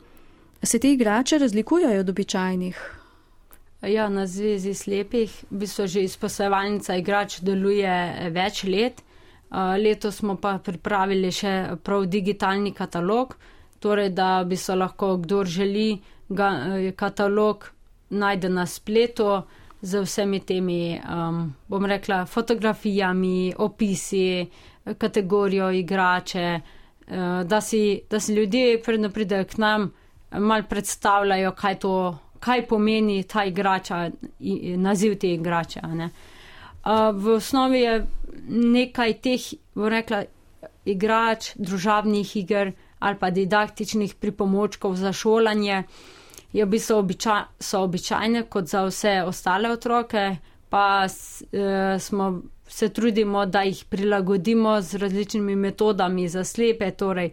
Se 0.63 0.79
te 0.79 0.93
igrače 0.93 1.39
razlikujejo 1.39 2.01
od 2.01 2.09
običajnih? 2.09 2.79
Ja, 3.83 4.09
na 4.09 4.27
Zvezi 4.27 4.75
slepih, 4.75 5.33
v 5.51 5.59
bistvu 5.59 5.87
že 5.87 6.05
izposojevalnica 6.05 6.97
igrač 7.01 7.41
deluje 7.41 8.31
več 8.31 8.63
let. 8.65 9.03
Leto 9.51 10.13
smo 10.15 10.37
pa 10.39 10.59
pripravili 10.63 11.33
še 11.35 11.53
prav 11.83 12.05
digitalni 12.07 12.71
katalog, 12.73 13.35
torej 13.83 14.13
da 14.15 14.45
bi 14.47 14.57
se 14.57 14.75
lahko 14.75 15.17
kdor 15.17 15.47
želi 15.47 15.99
ga, 16.29 16.51
katalog 16.97 17.67
najde 18.11 18.49
na 18.49 18.67
spletu 18.67 19.43
z 19.83 20.03
vsemi 20.05 20.41
temi, 20.41 21.01
um, 21.01 21.55
bom 21.69 21.87
rekla, 21.87 22.27
fotografijami, 22.27 23.55
opisi, 23.59 24.47
kategorijo 24.99 25.71
igrače. 25.71 26.61
Eh, 27.11 27.45
da 27.45 27.61
si, 27.61 28.01
da 28.11 28.21
si 28.21 28.35
ljudje, 28.35 28.83
predno 28.83 29.11
pridejo 29.11 29.45
k 29.45 29.57
nam, 29.57 29.93
mal 30.31 30.63
predstavljajo, 30.63 31.53
kaj 31.53 31.79
to, 31.79 32.19
kaj 32.39 32.67
pomeni 32.67 33.23
ta 33.23 33.45
igrača, 33.45 34.11
naziv 34.77 35.19
te 35.19 35.33
igrače. 35.35 35.81
V 36.85 37.35
osnovi 37.37 37.81
je 37.81 38.07
nekaj 38.49 39.15
teh, 39.21 39.43
bo 39.75 39.89
rekla, 39.89 40.25
igrač, 40.85 41.53
družabnih 41.57 42.37
iger 42.37 42.73
ali 43.01 43.17
pa 43.17 43.31
didaktičnih 43.31 44.15
pripomočkov 44.15 44.97
za 44.97 45.13
šolanje, 45.13 45.83
je 46.53 46.65
v 46.65 46.69
bistvu 46.69 46.99
običa, 46.99 47.37
so 47.61 47.81
običajne 47.83 48.43
kot 48.43 48.69
za 48.69 48.83
vse 48.85 49.15
ostale 49.25 49.71
otroke, 49.73 50.37
pa 50.69 51.07
e, 51.07 51.99
smo 51.99 52.43
se 52.69 52.89
trudimo, 52.89 53.47
da 53.47 53.63
jih 53.63 53.85
prilagodimo 53.89 54.81
z 54.81 55.01
različnimi 55.01 55.57
metodami 55.57 56.29
za 56.29 56.45
slepe, 56.45 56.91
torej 56.91 57.33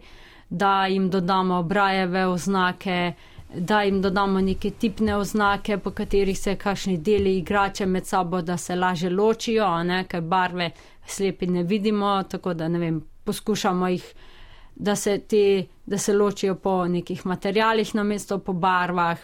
da 0.50 0.86
jim 0.86 1.10
dodamo 1.10 1.62
brajeve 1.62 2.26
oznake, 2.26 3.12
da 3.54 3.82
jim 3.82 4.02
dodamo 4.02 4.40
neke 4.40 4.70
tipne 4.70 5.16
oznake, 5.16 5.78
po 5.78 5.90
katerih 5.90 6.38
se 6.38 6.56
kakšni 6.56 6.98
deli 6.98 7.38
igrače 7.38 7.86
med 7.86 8.06
sabo, 8.06 8.42
da 8.42 8.56
se 8.56 8.76
laže 8.76 9.10
ločijo, 9.10 9.68
ne, 9.84 10.04
ker 10.08 10.20
barve 10.20 10.70
slepi 11.06 11.46
ne 11.46 11.62
vidimo, 11.62 12.22
tako 12.28 12.54
da 12.54 12.68
ne 12.68 12.78
vem, 12.78 13.00
poskušamo 13.24 13.88
jih, 13.88 14.04
da 14.76 14.96
se, 14.96 15.18
te, 15.18 15.66
da 15.86 15.98
se 15.98 16.12
ločijo 16.12 16.54
po 16.54 16.86
nekih 16.86 17.26
materijalih, 17.26 17.94
namesto 17.94 18.38
po 18.38 18.52
barvah. 18.52 19.18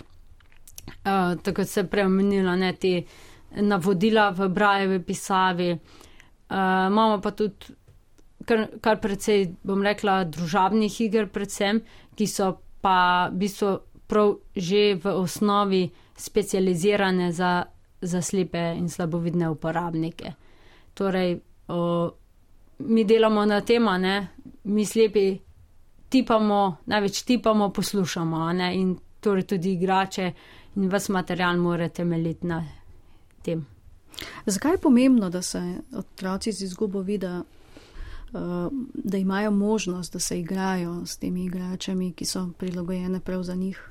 Uh, 0.84 1.40
tako 1.42 1.64
se 1.64 1.80
je 1.80 1.86
preomenilo 1.88 2.56
ne 2.56 2.72
te 2.72 3.02
navodila 3.60 4.30
v 4.30 4.48
Brajevi 4.48 5.02
pisavi. 5.02 5.70
Uh, 5.72 6.56
imamo 6.90 7.20
pa 7.20 7.30
tudi 7.30 7.72
kar, 8.44 8.66
kar 8.80 9.00
precej, 9.00 9.48
bom 9.62 9.82
rekla, 9.82 10.24
družabnih 10.24 11.00
iger, 11.00 11.28
predvsem, 11.32 11.80
ki 12.16 12.26
so 12.28 12.54
pa 12.84 13.28
v 13.32 13.44
bistvu 13.44 13.72
prav 14.06 14.36
že 14.56 14.94
v 14.94 15.06
osnovi 15.06 15.90
specializirane 16.16 17.32
za, 17.32 17.64
za 18.00 18.22
slepe 18.22 18.74
in 18.78 18.88
slabovidne 18.88 19.48
uporabnike. 19.48 20.32
Torej, 20.94 21.40
o, 21.68 22.10
mi 22.78 23.04
delamo 23.04 23.44
na 23.44 23.60
tem, 23.60 23.86
mi 24.64 24.84
slepi 24.86 25.38
tipamo, 26.08 26.76
največ 26.86 27.22
tipamo, 27.22 27.70
poslušamo 27.70 28.52
ne? 28.52 28.74
in 28.76 28.96
torej 29.20 29.42
tudi 29.42 29.72
igrače 29.72 30.32
in 30.76 30.88
vas 30.88 31.08
material 31.08 31.56
mora 31.56 31.88
temeljiti 31.88 32.46
na 32.46 32.64
tem. 33.42 33.66
Zakaj 34.46 34.72
je 34.72 34.78
pomembno, 34.78 35.30
da 35.30 35.42
se 35.42 35.78
otroci 35.96 36.52
z 36.52 36.62
izgubo 36.62 37.00
vida, 37.00 37.42
da 38.94 39.18
imajo 39.18 39.50
možnost, 39.50 40.12
da 40.12 40.18
se 40.18 40.40
igrajo 40.40 41.06
s 41.06 41.16
temi 41.16 41.44
igračami, 41.44 42.12
ki 42.12 42.24
so 42.24 42.48
prilagojene 42.58 43.20
prav 43.20 43.42
za 43.42 43.54
njih? 43.54 43.90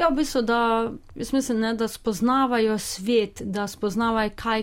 Ja, 0.00 0.08
v 0.08 0.16
bistvu, 0.16 0.40
da, 0.42 0.92
mislim, 1.14 1.58
ne, 1.60 1.74
da 1.74 1.88
spoznavajo 1.88 2.78
svet, 2.78 3.42
da 3.44 3.66
spoznavajo, 3.68 4.30
kaj, 4.36 4.62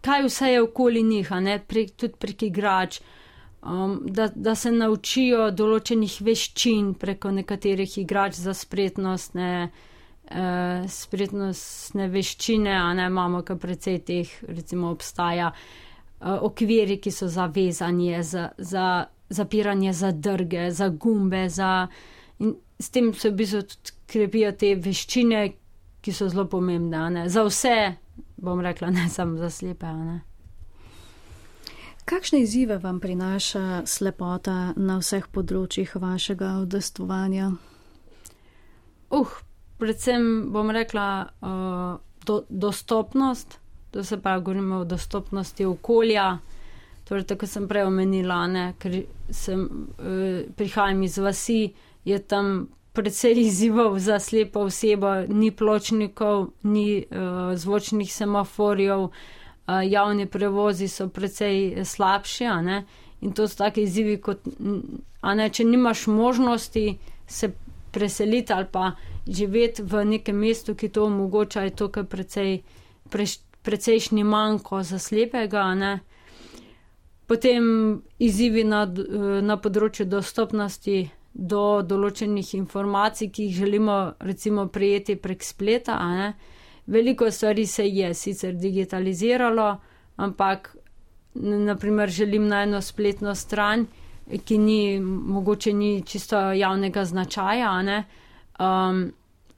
kaj 0.00 0.22
vse 0.22 0.48
je 0.52 0.62
okoli 0.62 1.02
njih, 1.02 1.28
pre, 1.68 1.86
tudi 1.86 2.14
prek 2.18 2.42
igrač, 2.42 3.00
um, 3.62 4.00
da, 4.06 4.30
da 4.34 4.54
se 4.54 4.72
naučijo 4.72 5.50
določenih 5.50 6.14
veščin 6.24 6.94
preko 6.94 7.34
nekaterih 7.36 7.98
igrač 8.00 8.38
za 8.40 8.54
spretnostne, 8.56 9.50
eh, 10.30 10.88
spretnostne 10.88 12.08
veščine, 12.08 12.72
a 12.72 12.94
ne 12.94 13.10
imamo 13.12 13.42
kar 13.42 13.58
precej 13.60 13.98
teh, 14.08 14.32
recimo, 14.48 14.94
obstaja 14.96 15.50
eh, 15.52 16.32
okviri, 16.32 16.96
ki 16.96 17.12
so 17.12 17.28
zavezani 17.28 18.22
za, 18.22 18.48
za 18.56 18.86
zapiranje 19.28 19.92
zadrge, 19.92 20.70
za 20.70 20.88
gumbe, 20.88 21.48
za. 21.48 21.74
In 22.40 22.56
s 22.80 22.88
tem 22.90 23.12
se 23.14 23.30
v 23.30 23.36
bistvu 23.36 23.62
tudi 23.68 23.96
krepijo 24.08 24.52
te 24.56 24.74
veščine, 24.74 25.44
ki 26.00 26.12
so 26.16 26.28
zelo 26.32 26.46
pomembne. 26.48 27.04
Ne? 27.12 27.28
Za 27.28 27.44
vse, 27.44 27.76
bom 28.40 28.60
rekla, 28.64 28.90
ne 28.90 29.08
samo 29.12 29.36
za 29.38 29.50
slepe. 29.52 29.92
Kakšne 32.08 32.40
izzive 32.42 32.78
vam 32.82 32.98
prinaša 33.00 33.84
slepota 33.86 34.72
na 34.76 34.96
vseh 34.98 35.28
področjih 35.30 35.92
vašega 36.00 36.56
udestovanja? 36.64 37.52
Uh, 39.14 39.34
predvsem 39.78 40.24
bom 40.54 40.72
rekla 40.74 41.06
uh, 41.28 42.00
do, 42.26 42.40
dostopnost, 42.48 43.58
to 43.90 44.02
se 44.06 44.18
pravi, 44.22 44.42
govorimo 44.42 44.80
o 44.80 44.88
dostopnosti 44.88 45.66
okolja. 45.66 46.32
Torej, 47.04 47.26
tako 47.30 47.46
sem 47.50 47.68
prej 47.68 47.88
omenila, 47.90 48.40
ne, 48.50 48.64
ker 48.80 48.96
sem, 49.34 49.62
uh, 50.00 50.42
prihajam 50.56 51.04
iz 51.06 51.18
vasi, 51.20 51.60
je 52.10 52.18
tam 52.18 52.68
predvsej 52.92 53.38
izzivov 53.40 53.98
za 53.98 54.18
slepo 54.18 54.66
osebo, 54.66 55.14
ni 55.28 55.50
pločnikov, 55.50 56.50
ni 56.62 57.04
uh, 57.04 57.54
zvočnih 57.54 58.12
semaforjev, 58.12 59.00
uh, 59.00 59.12
javni 59.86 60.26
prevozi 60.26 60.88
so 60.88 61.08
predvsej 61.08 61.84
slabši. 61.84 62.44
In 63.20 63.32
to 63.32 63.48
so 63.48 63.56
taki 63.56 63.82
izzivi, 63.82 64.16
kot, 64.20 64.40
ne, 65.22 65.50
če 65.50 65.64
nimaš 65.64 66.06
možnosti 66.06 66.98
se 67.26 67.52
preseliti 67.92 68.52
ali 68.52 68.66
pa 68.72 68.92
živeti 69.28 69.82
v 69.82 70.04
nekem 70.04 70.36
mestu, 70.36 70.74
ki 70.74 70.88
to 70.88 71.04
omogoča, 71.04 71.62
je 71.62 71.70
to 71.76 71.88
kar 71.88 72.04
precej, 72.04 72.62
pre, 73.10 73.26
precejšnji 73.62 74.24
manjko 74.24 74.82
za 74.82 74.98
slepega. 74.98 75.74
Ne. 75.74 75.98
Potem 77.26 77.64
izzivi 78.18 78.64
na, 78.64 78.86
na 79.42 79.56
področju 79.56 80.06
dostopnosti 80.06 81.10
do 81.32 81.82
določenih 81.82 82.54
informacij, 82.58 83.30
ki 83.30 83.48
jih 83.48 83.56
želimo 83.62 83.98
recimo 84.20 84.66
prijeti 84.68 85.16
prek 85.16 85.44
spleta. 85.44 85.98
Veliko 86.86 87.30
stvari 87.30 87.66
se 87.66 87.86
je 87.86 88.14
sicer 88.14 88.54
digitaliziralo, 88.54 89.76
ampak 90.16 90.76
naprimer 91.34 92.10
želim 92.10 92.48
na 92.48 92.62
eno 92.62 92.80
spletno 92.82 93.34
stran, 93.34 93.86
ki 94.44 94.58
ni 94.58 95.00
mogoče 95.00 95.72
ni 95.72 96.02
čisto 96.06 96.36
javnega 96.52 97.04
značaja, 97.04 97.70
um, 98.58 99.12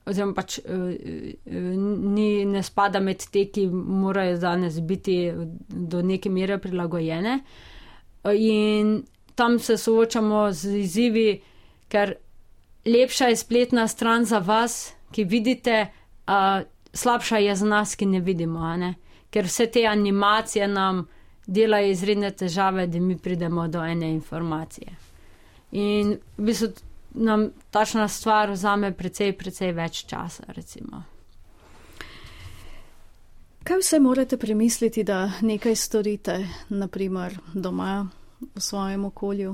oziroma 0.05 0.33
pač 0.33 0.59
uh, 0.59 0.93
ni, 1.45 2.45
ne 2.45 2.63
spada 2.63 2.99
med 2.99 3.25
te, 3.31 3.45
ki 3.45 3.67
morajo 3.71 4.37
danes 4.37 4.79
biti 4.81 5.31
do 5.67 6.01
neke 6.01 6.29
mere 6.29 6.57
prilagojene. 6.57 7.39
In 8.33 9.03
tam 9.35 9.59
se 9.59 9.77
soočamo 9.77 10.51
z 10.51 10.77
izzivi, 10.77 11.41
ker 11.93 12.15
lepša 12.85 13.29
je 13.29 13.37
spletna 13.37 13.87
stran 13.87 14.25
za 14.25 14.39
vas, 14.41 14.93
ki 15.13 15.23
vidite, 15.29 15.87
uh, 16.27 16.65
slabša 16.93 17.37
je 17.37 17.55
za 17.55 17.65
nas, 17.65 17.95
ki 17.95 18.05
ne 18.05 18.19
vidimo. 18.19 18.65
Ne? 18.77 18.95
Ker 19.29 19.45
vse 19.45 19.67
te 19.69 19.85
animacije 19.85 20.67
nam 20.67 21.05
delajo 21.45 21.91
izredne 21.91 22.31
težave, 22.31 22.87
da 22.87 22.99
mi 22.99 23.17
pridemo 23.17 23.67
do 23.67 23.83
ene 23.85 24.09
informacije. 24.13 24.95
In 25.71 26.17
v 26.37 26.45
bistvu 26.49 26.71
nam 27.13 27.51
tačna 27.71 28.07
stvar 28.07 28.51
vzame 28.51 28.91
precej, 28.97 29.35
precej 29.37 29.71
več 29.71 30.05
časa. 30.09 30.45
Recimo. 30.47 31.03
Kaj 33.63 33.79
vse 33.79 33.99
morate 33.99 34.37
premisliti, 34.37 35.03
da 35.03 35.31
nekaj 35.41 35.75
storite, 35.75 36.39
naprimer 36.69 37.37
doma, 37.53 38.07
v 38.55 38.61
svojem 38.61 39.05
okolju? 39.05 39.53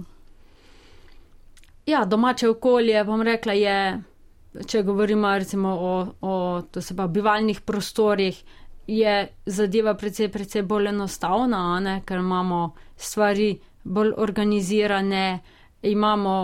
Ja, 1.86 2.06
domače 2.06 2.50
okolje, 2.50 3.04
bom 3.04 3.22
rekla, 3.22 3.54
je, 3.54 4.02
če 4.68 4.84
govorimo 4.84 5.32
recimo 5.38 5.70
o, 5.70 5.94
o 6.22 6.62
pa, 6.98 7.08
bivalnih 7.08 7.62
prostorih, 7.62 8.44
je 8.88 9.28
zadeva 9.46 9.94
precej, 9.94 10.30
precej 10.34 10.64
bolj 10.64 10.90
enostavna, 10.90 11.80
ne? 11.80 12.02
ker 12.06 12.20
imamo 12.20 12.74
stvari 12.98 13.60
bolj 13.84 14.14
organizirane, 14.18 15.40
imamo 15.82 16.36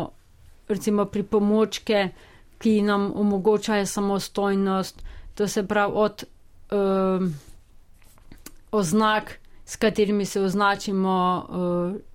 recimo 0.68 1.06
pripomočke, 1.06 2.10
ki 2.58 2.82
nam 2.82 3.12
omogočajo 3.16 3.86
samostojnost, 3.86 5.04
to 5.36 5.48
se 5.48 5.68
pravi 5.68 5.94
od 5.96 6.24
um, 6.72 7.34
oznak, 8.72 9.40
s 9.66 9.76
katerimi 9.76 10.26
se 10.26 10.42
označimo. 10.42 11.46
Uh, 11.50 12.15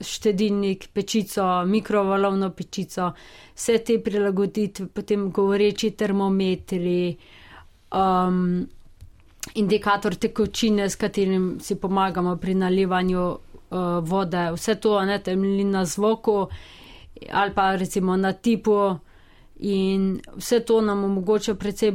štedilnik, 0.00 0.88
pečico, 0.92 1.64
mikrovalovno 1.66 2.50
pečico, 2.50 3.12
vse 3.54 3.78
te 3.78 3.98
prilagoditve, 4.02 4.86
potem 4.86 5.30
govoreči 5.30 5.90
termometri, 5.90 7.16
um, 7.94 8.66
indikator 9.54 10.14
tekočine, 10.14 10.88
s 10.88 10.96
katerim 10.96 11.58
si 11.60 11.76
pomagamo 11.80 12.36
pri 12.36 12.54
nalivanju 12.54 13.24
uh, 13.24 13.38
vode, 14.02 14.50
vse 14.56 14.74
to 14.80 15.00
ne 15.04 15.18
temelji 15.22 15.64
na 15.64 15.84
zvoku 15.84 16.48
ali 17.32 17.54
pa 17.54 17.76
recimo 17.76 18.16
na 18.16 18.32
tipu 18.32 18.98
in 19.56 20.20
vse 20.36 20.60
to 20.60 20.80
nam 20.80 21.04
omogoča 21.04 21.54
predvsej. 21.54 21.94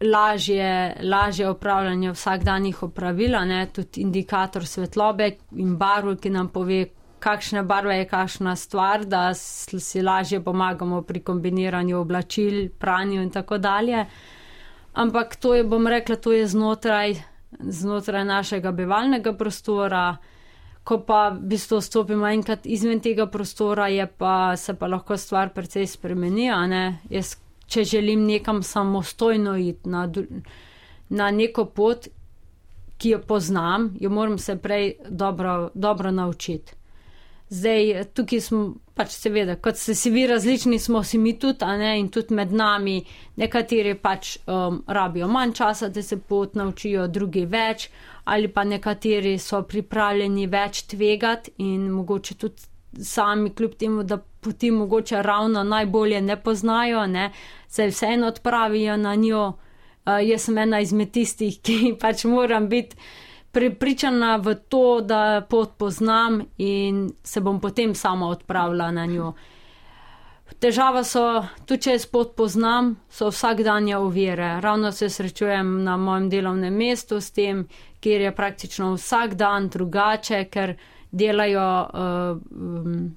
Lažje, 0.00 0.96
lažje 1.02 1.50
upravljanje 1.50 2.12
vsakdanjih 2.12 2.82
opravil, 2.82 3.34
tudi 3.72 4.00
indikator 4.00 4.66
svetlobe 4.66 5.36
in 5.56 5.76
barv, 5.76 6.16
ki 6.16 6.30
nam 6.30 6.48
pove, 6.48 6.86
kakšna 7.20 7.62
barva 7.62 7.94
je 7.94 8.08
kakšna 8.08 8.56
stvar, 8.56 9.04
da 9.04 9.34
si 9.34 10.02
lažje 10.02 10.40
pomagamo 10.44 11.02
pri 11.02 11.20
kombiniranju 11.20 11.98
oblačil, 12.00 12.68
pranju 12.78 13.22
in 13.22 13.30
tako 13.30 13.58
dalje. 13.58 14.06
Ampak 14.92 15.36
to 15.36 15.54
je, 15.54 15.64
bom 15.64 15.86
rekla, 15.86 16.16
to 16.16 16.32
je 16.32 16.46
znotraj, 16.46 17.14
znotraj 17.60 18.24
našega 18.24 18.72
bivalnega 18.72 19.32
prostora. 19.32 20.16
Ko 20.84 20.98
pa 21.06 21.28
v 21.28 21.44
bistvu 21.52 21.80
stopimo 21.80 22.26
enkrat 22.26 22.66
izven 22.66 23.00
tega 23.00 23.26
prostora, 23.26 23.86
pa, 24.18 24.56
se 24.56 24.74
pa 24.74 24.86
lahko 24.86 25.16
stvar 25.16 25.52
precej 25.54 25.86
spremeni. 25.86 26.48
Jaz, 27.10 27.36
če 27.66 27.84
želim 27.84 28.24
nekam 28.26 28.62
samostojno 28.62 29.56
iti 29.56 29.88
na, 29.88 30.08
na 31.08 31.30
neko 31.30 31.64
pot, 31.64 32.08
ki 33.00 33.14
jo 33.14 33.20
poznam, 33.28 33.94
jo 34.00 34.10
moram 34.10 34.38
se 34.38 34.56
prej 34.56 34.94
dobro, 35.08 35.70
dobro 35.74 36.10
naučiti. 36.10 36.79
Zdaj, 37.50 38.04
tukaj 38.14 38.40
smo 38.40 38.60
pač 38.94 39.14
seveda, 39.16 39.56
kot 39.58 39.78
se 39.78 39.94
si 39.98 40.10
vi 40.14 40.22
različni, 40.30 40.78
smo 40.78 41.02
si 41.04 41.18
mi 41.18 41.32
tudi, 41.38 41.66
ne, 41.78 41.96
in 41.98 42.08
tudi 42.14 42.34
med 42.38 42.52
nami, 42.54 43.00
nekateri 43.42 43.96
pač 43.98 44.36
um, 44.46 44.76
rabijo 44.86 45.26
manj 45.28 45.56
časa, 45.58 45.88
da 45.88 46.02
se 46.02 46.20
pot 46.20 46.54
naučijo, 46.54 47.08
drugi 47.08 47.42
več, 47.50 47.88
ali 48.30 48.48
pa 48.54 48.62
nekateri 48.64 49.32
so 49.42 49.64
pripravljeni 49.66 50.46
več 50.46 50.84
tvegati 50.92 51.56
in 51.66 51.88
mogoče 51.90 52.36
tudi 52.38 53.02
sami, 53.02 53.50
kljub 53.50 53.74
temu, 53.82 54.04
da 54.06 54.20
poti 54.20 54.70
mogoče 54.70 55.22
ravno 55.22 55.64
najbolje 55.64 56.20
ne 56.20 56.36
poznajo, 56.42 57.06
ne, 57.06 57.32
se 57.68 57.88
vseeno 57.90 58.30
odpravijo 58.30 58.96
na 58.96 59.14
njo. 59.14 59.48
Uh, 60.06 60.22
jaz 60.22 60.46
sem 60.46 60.58
ena 60.58 60.78
izmed 60.80 61.10
tistih, 61.12 61.58
ki 61.58 61.96
pač 62.00 62.24
moram 62.30 62.70
biti 62.70 62.96
prepričana 63.52 64.36
v 64.36 64.54
to, 64.68 65.00
da 65.00 65.46
pot 65.50 65.78
poznam 65.78 66.40
in 66.58 67.10
se 67.22 67.40
bom 67.40 67.60
potem 67.60 67.94
sama 67.94 68.28
odpravila 68.28 68.90
na 68.90 69.06
njo. 69.06 69.32
Težava 70.58 71.04
so, 71.06 71.22
tudi 71.64 71.86
če 71.86 71.92
jaz 71.94 72.04
pot 72.10 72.34
poznam, 72.36 72.96
so 73.08 73.30
vsakdanje 73.30 73.96
ovire. 73.96 74.58
Ravno 74.60 74.90
se 74.92 75.08
srečujem 75.08 75.84
na 75.84 75.96
mojem 75.96 76.28
delovnem 76.30 76.74
mestu 76.74 77.20
s 77.20 77.30
tem, 77.30 77.64
kjer 78.00 78.20
je 78.20 78.34
praktično 78.34 78.92
vsak 78.94 79.34
dan 79.34 79.68
drugače, 79.68 80.44
ker 80.50 80.74
delajo, 81.10 81.68
uh, 81.94 82.42
um, 82.50 83.16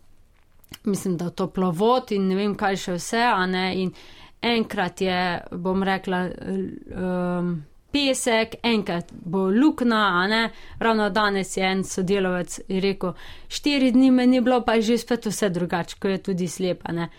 mislim, 0.83 1.17
da 1.17 1.29
toplovod 1.29 2.11
in 2.11 2.29
ne 2.29 2.37
vem, 2.37 2.55
kaj 2.55 2.79
še 2.85 2.97
vse. 2.99 3.25
In 3.81 3.91
enkrat 4.41 5.01
je, 5.01 5.19
bom 5.51 5.83
rekla, 5.83 6.23
um, 6.29 7.53
pesek, 7.93 8.55
enkrat 8.63 9.11
bo 9.13 9.47
lukna, 9.49 10.49
ravno 10.79 11.09
danes 11.09 11.57
je 11.57 11.63
en 11.63 11.83
sodelovec 11.83 12.59
rekel, 12.69 13.13
štiri 13.47 13.91
dni 13.93 14.11
me 14.11 14.27
ni 14.27 14.41
bilo, 14.41 14.61
pa 14.65 14.75
je 14.79 14.81
že 14.81 14.97
spet 14.97 15.25
vse 15.29 15.49
drugače, 15.49 15.99
ko 15.99 16.07
je 16.07 16.23
tudi 16.23 16.47
slepa. 16.47 16.91
Ne? 16.91 17.09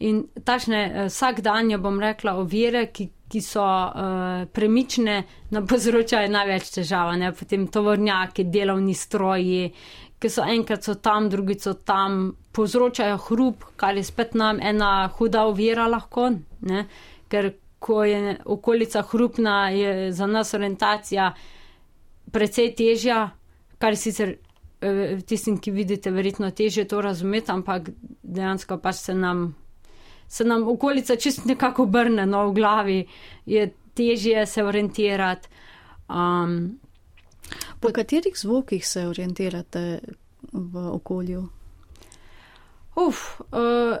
In 0.00 0.22
tašne 0.44 0.82
eh, 0.84 1.08
vsak 1.08 1.40
dan, 1.40 1.70
jo 1.70 1.78
bom 1.78 1.98
rekla, 2.00 2.36
ovire, 2.40 2.86
ki, 2.92 3.08
ki 3.30 3.40
so 3.44 3.62
uh, 3.62 4.46
premične, 4.52 5.16
nam 5.54 5.66
povzročajo 5.70 6.30
največ 6.32 6.70
težav, 6.78 7.12
ne? 7.18 7.32
potem 7.36 7.66
tovornjaki, 7.70 8.48
delovni 8.50 8.94
stroji, 8.94 9.68
ki 10.20 10.30
so 10.30 10.46
enkrat 10.46 10.86
so 10.86 10.96
tam, 11.02 11.28
drugi 11.30 11.58
so 11.60 11.74
tam, 11.74 12.32
povzročajo 12.52 13.18
hrup, 13.28 13.64
kar 13.78 13.96
je 13.96 14.04
spet 14.04 14.34
nam 14.34 14.58
ena 14.62 15.08
huda 15.14 15.44
ovira 15.46 15.86
lahko, 15.90 16.30
ne? 16.66 16.86
ker 17.30 17.52
ko 17.80 18.04
je 18.04 18.36
okolica 18.44 19.02
hrupna, 19.02 19.70
je 19.70 20.12
za 20.12 20.26
nas 20.26 20.54
orientacija 20.54 21.32
precej 22.32 22.74
težja, 22.76 23.30
kar 23.80 23.96
sicer 23.96 24.34
eh, 24.80 25.16
tistim, 25.26 25.56
ki 25.58 25.72
vidite, 25.72 26.12
verjetno 26.12 26.50
teže 26.50 26.84
to 26.84 27.00
razumeti, 27.00 27.50
ampak 27.52 27.88
dejansko 28.22 28.78
pa 28.78 28.92
se 28.92 29.14
nam, 29.14 29.54
se 30.28 30.44
nam 30.44 30.68
okolica 30.68 31.16
čist 31.16 31.48
nekako 31.48 31.88
obrne 31.88 32.26
no, 32.26 32.44
v 32.50 32.54
glavi, 32.54 33.00
je 33.46 33.70
težje 33.96 34.46
se 34.46 34.64
orientirati. 34.64 35.48
Um, 36.10 36.78
po 37.80 37.88
katerih 37.92 38.36
zvokih 38.36 38.86
se 38.86 39.06
orientirate 39.08 40.00
v 40.52 40.86
okolju? 40.92 41.48
Uf, 42.96 43.40
uh, 43.40 43.96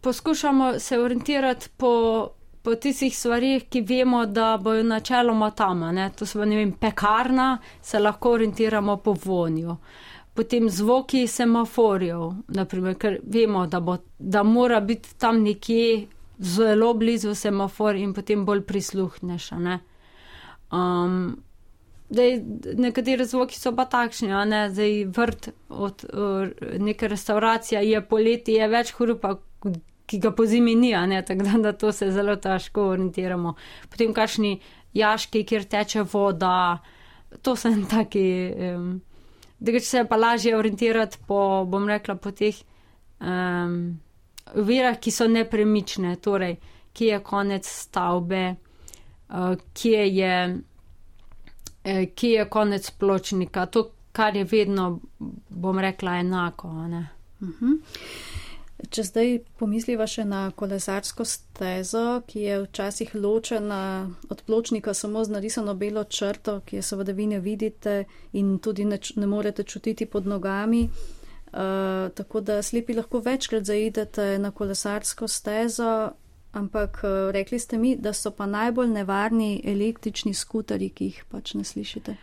poskušamo 0.00 0.78
se 0.78 0.98
orientirati 0.98 1.68
po 1.76 1.92
po 2.66 2.74
tistih 2.74 3.14
stvarih, 3.14 3.68
ki 3.70 3.80
vemo, 3.86 4.24
da 4.26 4.56
bojo 4.58 4.82
načeloma 4.82 5.52
tam. 5.54 5.84
Ne? 5.94 6.08
To 6.18 6.26
so, 6.26 6.44
ne 6.44 6.56
vem, 6.58 6.72
pekarna, 6.72 7.58
se 7.82 8.00
lahko 8.02 8.32
orientiramo 8.34 8.96
po 9.04 9.14
vonju. 9.24 9.76
Potem 10.34 10.66
zvoki 10.70 11.20
semaforjev, 11.30 12.24
naprimer, 12.58 12.96
ker 12.98 13.20
vemo, 13.22 13.68
da, 13.70 13.80
bo, 13.80 13.94
da 14.18 14.42
mora 14.42 14.80
biti 14.80 15.14
tam 15.14 15.44
nekje 15.44 16.08
zelo 16.38 16.90
blizu 16.98 17.36
semafor 17.38 18.02
in 18.02 18.10
potem 18.18 18.42
bolj 18.44 18.64
prisluhneš. 18.66 19.50
Ne? 19.62 19.78
Um, 20.74 21.36
Dej, 22.10 22.36
nekateri 22.78 23.24
zvoki 23.26 23.58
so 23.58 23.76
pa 23.78 23.86
takšni, 23.90 24.28
ne? 24.46 24.66
zdaj 24.70 25.04
vrt 25.14 25.48
od 25.70 26.04
uh, 26.10 26.66
neke 26.82 27.08
restauracije 27.14 27.82
je 27.82 28.02
poleti, 28.02 28.58
je 28.58 28.68
več 28.74 28.92
hrupa, 28.98 29.36
ki 30.06 30.18
ga 30.18 30.30
po 30.30 30.46
zimi 30.46 30.74
ni, 30.74 30.92
tako 31.26 31.44
da, 31.44 31.58
da 31.58 31.72
to 31.72 31.92
se 31.92 32.10
zelo 32.10 32.36
težko 32.36 32.88
orientiramo. 32.88 33.54
Potem 33.90 34.14
kašni 34.14 34.60
jaški, 34.94 35.44
kjer 35.44 35.64
teče 35.64 36.02
voda, 36.12 36.78
to 37.42 37.56
so 37.56 37.68
en 37.68 37.84
taki, 37.90 38.26
um, 38.70 39.00
da 39.58 39.80
se 39.80 40.04
pa 40.08 40.16
lažje 40.16 40.56
orientirati 40.56 41.18
po, 41.26 41.64
bom 41.68 41.88
rekla, 41.88 42.14
po 42.14 42.30
teh 42.30 42.56
um, 43.20 43.98
virah, 44.54 44.98
ki 45.00 45.10
so 45.10 45.28
nepremične, 45.28 46.16
torej, 46.22 46.56
kje 46.96 47.12
je 47.12 47.20
konec 47.24 47.68
stavbe, 47.68 48.44
uh, 49.28 49.52
kje, 49.74 50.06
je, 50.16 50.38
uh, 51.84 52.02
kje 52.14 52.32
je 52.32 52.48
konec 52.48 52.90
pločnika, 52.90 53.66
to, 53.66 53.90
kar 54.16 54.36
je 54.36 54.46
vedno, 54.48 55.00
bom 55.50 55.78
rekla, 55.78 56.18
enako. 56.22 56.68
Uh 56.68 57.48
-huh. 57.48 57.78
Če 58.76 59.02
zdaj 59.08 59.30
pomisliva 59.56 60.04
še 60.04 60.26
na 60.28 60.50
kolesarsko 60.52 61.24
stezo, 61.24 62.20
ki 62.28 62.42
je 62.44 62.58
včasih 62.66 63.14
ločena 63.16 63.80
od 64.28 64.42
pločnika 64.44 64.92
samo 64.94 65.22
z 65.24 65.32
narisano 65.32 65.72
belo 65.74 66.04
črto, 66.04 66.58
ki 66.60 66.76
je 66.76 66.82
seveda 66.84 67.14
vi 67.16 67.26
ne 67.30 67.40
vidite 67.40 68.04
in 68.36 68.58
tudi 68.60 68.84
ne, 68.84 69.00
ne 69.16 69.30
morete 69.32 69.64
čutiti 69.64 70.04
pod 70.04 70.28
nogami, 70.28 70.84
uh, 70.84 72.12
tako 72.12 72.44
da 72.44 72.60
slepi 72.62 72.98
lahko 73.00 73.24
večkrat 73.24 73.64
zaidete 73.64 74.36
na 74.44 74.52
kolesarsko 74.52 75.24
stezo, 75.24 76.12
ampak 76.52 77.00
uh, 77.00 77.18
rekli 77.32 77.58
ste 77.58 77.80
mi, 77.80 77.96
da 77.96 78.12
so 78.12 78.30
pa 78.36 78.44
najbolj 78.44 78.92
nevarni 78.92 79.54
električni 79.64 80.36
skuteri, 80.36 80.92
ki 80.92 81.12
jih 81.12 81.24
pač 81.32 81.56
ne 81.56 81.64
slišite. 81.64 82.20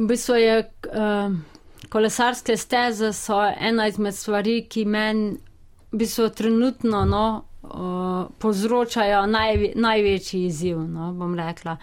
V 0.00 0.08
bistvu 0.08 0.40
je. 0.40 0.62
Uh 0.88 1.60
kolesarske 1.88 2.56
steze 2.56 3.12
so 3.12 3.40
ena 3.60 3.86
izmed 3.88 4.14
stvari, 4.14 4.62
ki 4.68 4.84
meni 4.84 5.32
v 5.92 5.98
bistvu 5.98 6.28
trenutno 6.36 7.04
no, 7.04 7.24
uh, 7.62 8.30
povzročajo 8.38 9.26
najve, 9.26 9.72
največji 9.74 10.46
izziv. 10.46 10.80
No, 10.88 11.12
bom 11.12 11.34
rekla. 11.38 11.76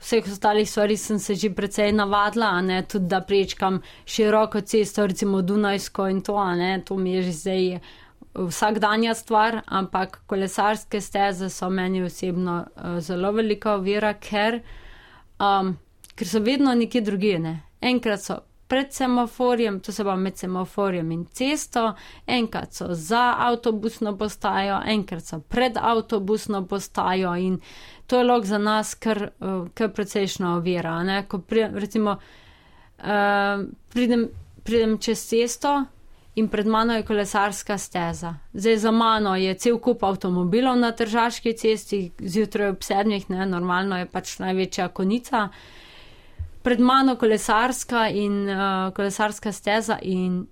Vseh 0.00 0.26
ostalih 0.32 0.70
stvari 0.70 0.96
sem 0.96 1.18
se 1.18 1.34
že 1.34 1.50
precej 1.54 1.92
navadila, 1.92 2.60
ne, 2.60 2.82
tudi 2.82 3.08
da 3.08 3.20
prečkam 3.20 3.80
široko 4.04 4.60
cesto, 4.60 5.06
recimo 5.06 5.42
Dunajsko 5.42 6.08
in 6.08 6.20
to, 6.20 6.36
ne, 6.54 6.82
to 6.84 6.96
mi 6.96 7.14
je 7.14 7.22
že 7.22 7.32
zdaj 7.32 7.80
vsakdanja 8.36 9.14
stvar, 9.14 9.62
ampak 9.66 10.20
kolesarske 10.26 11.00
steze 11.00 11.48
so 11.50 11.70
meni 11.70 12.02
osebno 12.02 12.66
uh, 12.76 12.98
zelo 13.00 13.32
velika 13.32 13.74
ovira, 13.74 14.12
ker, 14.14 14.60
um, 15.40 15.76
ker 16.14 16.28
so 16.28 16.40
vedno 16.44 16.74
nekje 16.74 17.00
druge. 17.00 17.38
Ne. 17.38 17.62
Enkrat 17.80 18.22
so 18.22 18.38
pred 18.68 18.92
semaforjem, 18.92 19.80
to 19.80 19.92
se 19.92 20.04
pa 20.04 20.16
med 20.16 20.38
semaforjem 20.38 21.12
in 21.12 21.24
cesto, 21.32 21.94
enkrat 22.26 22.74
so 22.74 22.86
za 22.90 23.34
avtobusno 23.38 24.16
postajo, 24.18 24.80
enkrat 24.86 25.24
so 25.24 25.40
pred 25.40 25.76
avtobusno 25.76 26.66
postajo 26.66 27.36
in 27.36 27.60
to 28.06 28.18
je 28.18 28.24
log 28.24 28.44
za 28.44 28.58
nas 28.58 28.94
kar, 28.94 29.22
eh, 29.22 29.68
kar 29.74 29.92
precejšno 29.92 30.56
ovira. 30.56 31.02
Ne? 31.02 31.22
Ko 31.28 31.38
pri, 31.38 31.68
recimo 31.72 32.16
uh, 32.98 33.64
pridem, 33.88 34.28
pridem 34.62 34.98
čez 34.98 35.26
cesto 35.28 35.84
in 36.34 36.48
pred 36.48 36.66
mano 36.66 36.94
je 36.94 37.02
kolesarska 37.02 37.78
steza. 37.78 38.34
Zdaj 38.52 38.76
za 38.76 38.90
mano 38.90 39.36
je 39.36 39.54
cel 39.54 39.78
kup 39.78 40.02
avtomobilov 40.04 40.76
na 40.78 40.92
tržaški 40.92 41.52
cesti, 41.56 42.10
zjutraj 42.18 42.68
ob 42.68 42.82
sedmih, 42.82 43.30
ne, 43.30 43.46
normalno 43.46 43.98
je 43.98 44.06
pač 44.06 44.38
največja 44.38 44.88
konica 44.88 45.48
pred 46.66 46.80
mano 46.82 47.14
kolesarska 47.16 48.08
in 48.10 48.48
uh, 48.50 48.90
kolesarska 48.94 49.52
steza, 49.52 49.98
in 50.02 50.46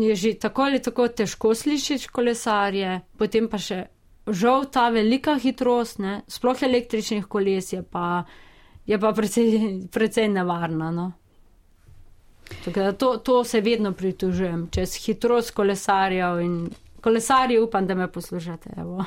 je 0.00 0.14
že 0.14 0.34
tako 0.38 0.62
ali 0.62 0.82
tako 0.82 1.08
težko 1.08 1.54
slišati 1.54 2.08
kolesarje, 2.08 3.00
potem 3.18 3.48
pa 3.50 3.58
še 3.58 3.80
žal 4.30 4.68
ta 4.70 4.88
velika 4.94 5.34
hitrost, 5.34 5.98
ne, 5.98 6.20
sploh 6.30 6.62
električnih 6.62 7.26
koles 7.26 7.72
je 7.72 7.82
pa, 7.82 8.22
je 8.86 9.00
pa 9.00 9.12
precej, 9.12 9.50
precej 9.96 10.30
nevarna. 10.30 10.94
No. 10.94 11.10
To, 12.98 13.16
to 13.18 13.42
se 13.44 13.60
vedno 13.60 13.90
pritužujem, 13.92 14.68
čez 14.70 14.94
hitrost 15.02 15.50
kolesarjev 15.50 16.40
in 16.46 16.58
kolesarji 17.02 17.58
upam, 17.58 17.86
da 17.90 17.94
me 17.94 18.06
poslušate. 18.12 18.78
Evo. 18.78 19.04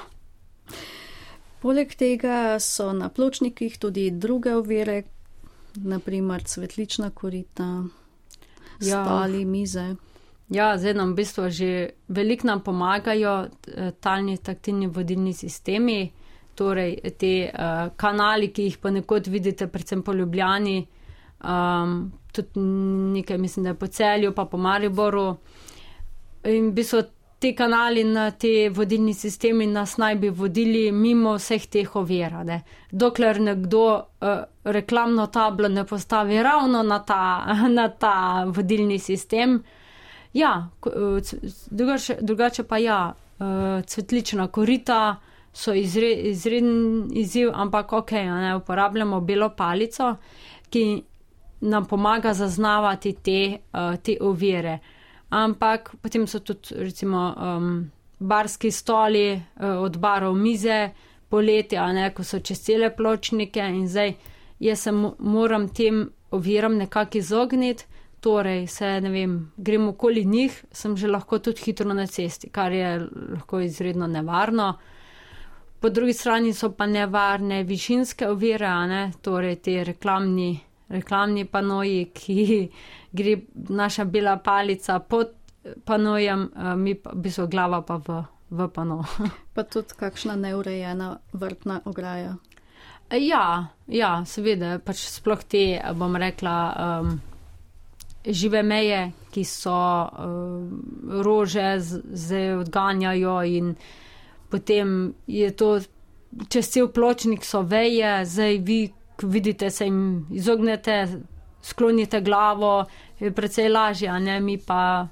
Poleg 1.64 1.96
tega 1.96 2.60
so 2.60 2.92
na 2.94 3.08
pločnikih 3.10 3.80
tudi 3.80 4.12
druge 4.12 4.58
ovire, 4.60 5.04
naprimer 5.84 6.44
cvetlična 6.44 7.10
korita, 7.10 7.84
ja. 8.80 9.04
stali 9.04 9.46
mize. 9.46 9.96
Ja, 10.50 10.78
zdaj 10.78 10.94
nam 10.94 11.12
v 11.12 11.16
bistvu 11.16 11.50
že 11.50 11.90
veliko 12.08 12.48
nam 12.48 12.62
pomagajo 12.64 13.48
eh, 13.48 13.92
talni 14.00 14.38
taktilni 14.38 14.88
vodilni 14.88 15.34
sistemi, 15.34 16.12
torej 16.58 16.96
te 17.20 17.52
uh, 17.54 17.92
kanali, 17.96 18.48
ki 18.50 18.64
jih 18.64 18.78
ponekod 18.82 19.28
vidite, 19.28 19.68
predvsem 19.70 20.02
po 20.02 20.14
Ljubljani, 20.14 20.88
um, 21.46 22.12
tudi 22.34 22.60
nekaj 23.14 23.38
mislim, 23.38 23.64
da 23.64 23.70
je 23.70 23.78
po 23.78 23.88
celju, 23.88 24.32
pa 24.34 24.46
po 24.46 24.58
Mariboru. 24.58 25.36
In 26.50 26.72
v 26.72 26.74
bistvu 26.74 27.04
te 27.40 27.54
kanali 27.56 28.04
na 28.04 28.32
te 28.32 28.70
vodilni 28.70 29.14
sistemi 29.14 29.68
nas 29.68 29.98
naj 29.98 30.16
bi 30.16 30.30
vodili 30.30 30.92
mimo 30.92 31.36
vseh 31.38 31.68
teh 31.70 31.96
ovir. 31.96 32.34
Dokler 32.92 33.42
nekdo 33.42 33.84
uh, 33.94 34.28
reklamno 34.64 35.28
tablo 35.28 35.68
ne 35.68 35.86
postavi 35.86 36.44
ravno 36.44 36.84
na 36.84 37.00
ta, 37.00 37.46
na 37.80 37.90
ta 37.90 38.46
vodilni 38.48 39.00
sistem. 39.00 39.64
Ja, 40.34 40.70
drugače, 41.70 42.18
drugače 42.22 42.64
pa 42.64 42.78
ja, 42.78 43.14
uh, 43.40 43.46
cvetlična 43.86 44.48
korita 44.48 45.16
so 45.54 45.74
izre, 45.74 46.12
izreden 46.14 47.08
izziv, 47.14 47.50
ampak 47.54 47.94
ok, 47.94 48.12
ne, 48.12 48.56
uporabljamo 48.56 49.22
belo 49.22 49.50
palico, 49.50 50.16
ki 50.70 51.04
nam 51.62 51.86
pomaga 51.86 52.34
zaznavati 52.34 53.14
te, 53.24 53.58
uh, 53.74 53.96
te 54.04 54.18
ovire 54.22 54.80
ampak 55.30 55.96
potem 56.02 56.28
so 56.28 56.40
tudi 56.40 56.76
recimo 56.76 57.34
um, 57.34 57.92
barski 58.20 58.72
stoli 58.72 59.34
uh, 59.34 59.66
od 59.84 59.98
barov 59.98 60.36
mize, 60.36 60.90
poletje, 61.30 61.94
ne, 61.94 62.10
ko 62.16 62.24
so 62.24 62.40
čez 62.40 62.62
cele 62.64 62.90
pločnike 62.96 63.60
in 63.60 63.88
zdaj 63.88 64.14
jaz 64.60 64.80
se 64.80 64.92
moram 65.20 65.70
tem 65.70 66.10
oviram 66.32 66.78
nekako 66.78 67.18
izogniti. 67.18 67.86
Torej, 68.20 68.68
se 68.68 69.02
ne 69.02 69.10
vem, 69.10 69.52
gremo 69.58 69.92
okoli 69.92 70.24
njih, 70.26 70.64
sem 70.72 70.96
že 70.98 71.08
lahko 71.08 71.38
tudi 71.40 71.62
hitro 71.62 71.94
na 71.94 72.08
cesti, 72.08 72.50
kar 72.50 72.74
je 72.74 73.08
lahko 73.34 73.60
izredno 73.62 74.08
nevarno. 74.08 74.74
Po 75.80 75.90
drugi 75.90 76.14
strani 76.14 76.54
so 76.54 76.72
pa 76.72 76.88
nevarne 76.88 77.62
višinske 77.64 78.28
ovire, 78.28 78.72
ne? 78.88 79.12
torej 79.22 79.56
te 79.56 79.84
reklamni 79.84 80.60
reklamni 80.90 81.46
panoji, 81.46 82.12
ki 82.14 82.70
gre 83.18 83.40
naša 83.54 84.06
bela 84.06 84.38
palica 84.38 85.00
pod 85.00 85.34
panojem, 85.86 86.52
eh, 86.56 86.76
mi 86.76 86.96
pa 86.96 87.12
bi 87.14 87.32
so 87.32 87.48
glava 87.48 87.82
pa 87.82 87.98
v, 87.98 88.24
v 88.50 88.68
pano. 88.74 89.04
pa 89.56 89.64
tudi 89.64 89.98
kakšna 89.98 90.36
neurejena 90.36 91.18
vrtna 91.34 91.82
ograja. 91.86 92.38
Ja, 93.12 93.72
ja, 93.88 94.12
seveda, 94.28 94.80
pač 94.84 95.06
sploh 95.08 95.44
te, 95.48 95.80
bom 95.96 96.16
rekla, 96.20 96.56
um, 96.76 97.14
žive 98.28 98.64
meje, 98.68 99.14
ki 99.32 99.44
so 99.48 99.72
um, 99.72 101.22
rože 101.24 101.78
zdaj 101.80 102.58
odganjajo 102.66 103.38
in 103.48 103.72
potem 104.52 105.14
je 105.24 105.54
to, 105.56 105.78
čez 106.52 106.68
cel 106.68 106.92
pločnik 106.92 107.48
so 107.48 107.64
veje, 107.64 108.26
zdaj 108.28 108.60
vi, 108.68 108.82
vidite, 109.24 109.72
se 109.72 109.88
jim 109.88 110.28
izognete, 110.36 111.00
sklonite 111.68 112.22
glavo, 112.22 112.86
je 113.20 113.32
precej 113.32 113.70
lažje, 113.70 114.10
a 114.10 114.20
ne 114.20 114.40
mi 114.40 114.58
pa. 114.58 115.08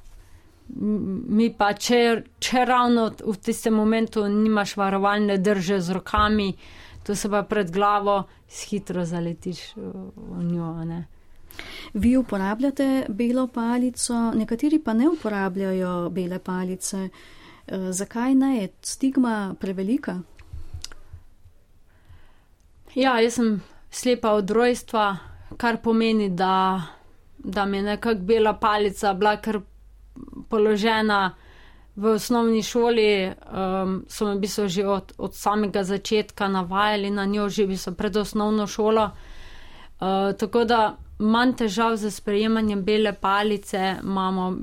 Mi 0.67 1.51
pa, 1.53 1.75
če, 1.77 1.97
če 2.41 2.63
ravno 2.65 3.11
v 3.13 3.35
tistem 3.37 3.75
momentu 3.77 4.23
nimaš 4.25 4.73
varovalne 4.79 5.37
drže 5.37 5.77
z 5.77 5.93
rokami, 5.93 6.47
to 7.05 7.13
se 7.15 7.29
pa 7.29 7.43
pred 7.45 7.69
glavo 7.69 8.23
hitro 8.49 9.03
zaletiš 9.05 9.75
v 9.75 10.41
njo. 10.41 10.71
Ne? 10.89 11.03
Vi 11.93 12.15
uporabljate 12.17 13.05
belo 13.09 13.45
palico, 13.47 14.31
nekateri 14.33 14.79
pa 14.79 14.93
ne 14.93 15.09
uporabljajo 15.09 16.09
bele 16.09 16.39
palice. 16.39 17.09
E, 17.67 17.77
zakaj 17.91 18.35
ne 18.35 18.51
je 18.57 18.69
stigma 18.81 19.55
prevelika? 19.59 20.17
Ja, 22.95 23.19
jaz 23.19 23.37
sem 23.37 23.61
slepa 23.91 24.31
od 24.31 24.49
rojstva, 24.49 25.17
kar 25.57 25.77
pomeni, 25.81 26.29
da, 26.29 26.81
da 27.37 27.65
mi 27.65 27.77
je 27.77 27.83
nekako 27.83 28.19
bela 28.19 28.53
palica 28.53 29.13
bila 29.13 29.37
kar 29.37 29.59
položena 30.49 31.35
v 31.95 32.05
osnovni 32.05 32.63
šoli. 32.63 33.31
Um, 33.51 34.05
so 34.07 34.27
me 34.27 34.39
bistvo 34.39 34.67
že 34.67 34.87
od, 34.87 35.13
od 35.17 35.35
samega 35.35 35.83
začetka 35.83 36.47
navajali 36.47 37.09
na 37.09 37.25
njo, 37.25 37.49
že 37.49 37.67
bi 37.67 37.77
so 37.77 37.91
pred 37.91 38.17
osnovno 38.17 38.67
šolo. 38.67 39.09
Uh, 39.99 40.35
tako 40.37 40.63
da 40.63 40.97
manj 41.19 41.53
težav 41.55 41.95
za 41.95 42.11
sprejemanjem 42.11 42.83
bele 42.83 43.13
palice 43.13 43.95
imamo, 44.03 44.55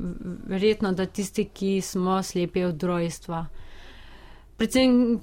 verjetno, 0.46 0.92
da 0.92 1.06
tisti, 1.06 1.44
ki 1.44 1.80
smo 1.80 2.22
slepi 2.22 2.64
od 2.64 2.82
rojstva. 2.82 3.46
Predvsem 4.56 5.20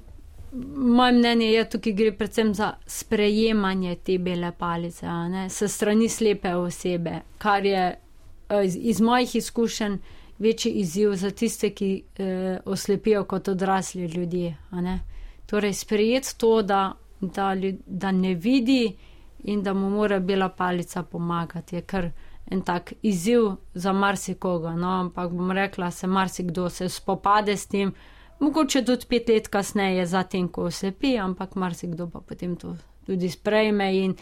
Moje 0.76 1.12
mnenje 1.12 1.46
je, 1.46 1.68
tukaj 1.70 1.92
gre 1.92 2.12
predvsem 2.12 2.54
za 2.54 2.72
sprejemanje 2.86 3.96
te 3.96 4.18
bele 4.18 4.52
palice, 4.58 5.06
s 5.48 5.68
strani 5.72 6.08
slepe 6.08 6.54
osebe, 6.54 7.20
kar 7.38 7.66
je 7.66 7.84
eh, 8.48 8.64
iz, 8.64 8.76
iz 8.80 9.00
mojih 9.00 9.36
izkušenj 9.36 9.96
večji 10.38 10.72
izziv 10.72 11.14
za 11.14 11.30
tiste, 11.30 11.70
ki 11.70 12.02
eh, 12.18 12.58
oslepijo 12.64 13.24
kot 13.24 13.48
odrasli 13.48 14.06
ljudje. 14.06 14.56
Torej, 15.46 15.72
sprejeti 15.72 16.38
to, 16.38 16.62
da, 16.62 16.92
da, 17.20 17.54
da 17.86 18.10
ne 18.10 18.34
vidi 18.34 18.96
in 19.44 19.62
da 19.62 19.74
mu 19.74 19.90
mora 19.90 20.18
bela 20.18 20.48
palica 20.48 21.02
pomagati, 21.02 21.76
je 21.76 21.82
kar 21.82 22.10
en 22.50 22.62
tak 22.62 22.92
izziv 23.02 23.40
za 23.74 23.92
marsikoga. 23.92 24.74
No? 24.76 24.88
Ampak 24.88 25.30
bom 25.30 25.50
rekla, 25.50 25.90
se 25.90 26.06
marsikdo 26.06 26.68
se 26.70 26.88
spopade 26.88 27.56
s 27.56 27.66
tem. 27.66 27.92
Mogoče 28.40 28.84
tudi 28.84 29.06
pet 29.08 29.28
let 29.28 29.48
kasneje, 29.48 30.06
zatem, 30.06 30.48
ko 30.48 30.70
se 30.70 30.92
pi, 30.92 31.18
ampak 31.18 31.54
marsikdo 31.54 32.08
pa 32.08 32.20
potem 32.20 32.56
to 32.56 32.76
tudi 33.06 33.28
sprejme. 33.28 33.88
In 33.96 34.14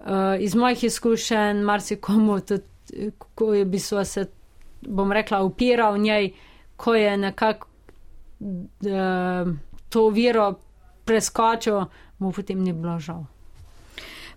uh, 0.00 0.34
iz 0.40 0.54
mojih 0.54 0.84
izkušenj, 0.84 1.62
marsikomu 1.62 2.40
tudi, 2.48 2.64
ko 3.34 3.54
je 3.54 3.64
bi 3.64 3.78
se, 3.78 4.26
bom 4.82 5.12
rekla, 5.12 5.42
upiral 5.42 5.98
njej, 5.98 6.32
ko 6.76 6.94
je 6.94 7.16
nekako 7.16 7.68
uh, 8.40 9.54
to 9.88 10.08
viro 10.08 10.54
preskočil, 11.04 11.84
mu 12.18 12.32
potem 12.32 12.62
ni 12.62 12.72
bilo 12.72 12.98
žal. 12.98 13.24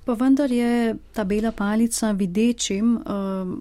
Pa 0.06 0.14
vendar 0.14 0.52
je 0.52 0.96
ta 1.14 1.24
bela 1.24 1.52
palica 1.52 2.12
videčim. 2.12 2.96
Uh, 2.96 3.58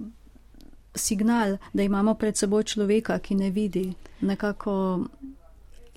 Signal, 0.94 1.56
da 1.72 1.82
imamo 1.82 2.14
pred 2.14 2.36
seboj 2.36 2.64
človeka, 2.64 3.18
ki 3.18 3.34
ne 3.34 3.50
vidi, 3.50 3.92
nekako 4.20 5.04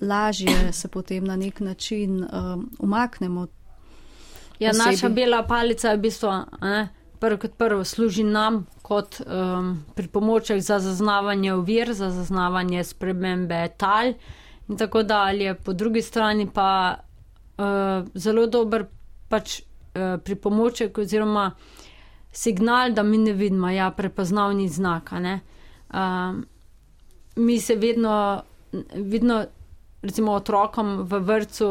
lažje 0.02 0.72
se 0.72 0.88
potem 0.88 1.24
na 1.24 1.36
nek 1.36 1.60
način 1.60 2.24
um, 2.24 2.70
umaknemo. 2.78 3.46
Ja, 4.58 4.72
naša 4.72 5.08
bela 5.08 5.42
palica 5.42 5.90
je 5.90 5.96
v 5.96 6.00
bistvu 6.00 6.28
prvo 7.22 7.38
kot 7.38 7.52
prvo 7.58 7.84
služi 7.84 8.24
nam 8.24 8.66
kot 8.82 9.20
um, 9.20 9.84
pripomoček 9.94 10.60
za 10.60 10.78
zaznavanje 10.78 11.52
ovir, 11.54 11.92
za 11.94 12.10
zaznavanje 12.10 12.84
spremembe 12.84 13.68
tal 13.76 14.12
in 14.68 14.78
tako 14.78 15.02
dalje. 15.02 15.54
Po 15.54 15.72
drugi 15.72 16.02
strani 16.02 16.48
pa 16.54 16.94
uh, 17.58 18.08
zelo 18.14 18.46
dober 18.46 18.86
pač 19.28 19.60
uh, 19.60 20.18
pripomoček 20.24 20.98
oziroma 20.98 21.50
signal, 22.32 22.92
da 22.92 23.02
mi 23.02 23.18
ne 23.18 23.32
vidimo, 23.32 23.70
ja, 23.70 23.90
prepoznavni 23.90 24.68
znak. 24.68 25.12
Um, 25.12 26.46
mi 27.36 27.60
se 27.60 27.76
vedno, 27.76 28.42
vedno 28.94 29.44
recimo 30.02 30.32
otrokom 30.32 31.02
v 31.06 31.20
vrtu, 31.20 31.70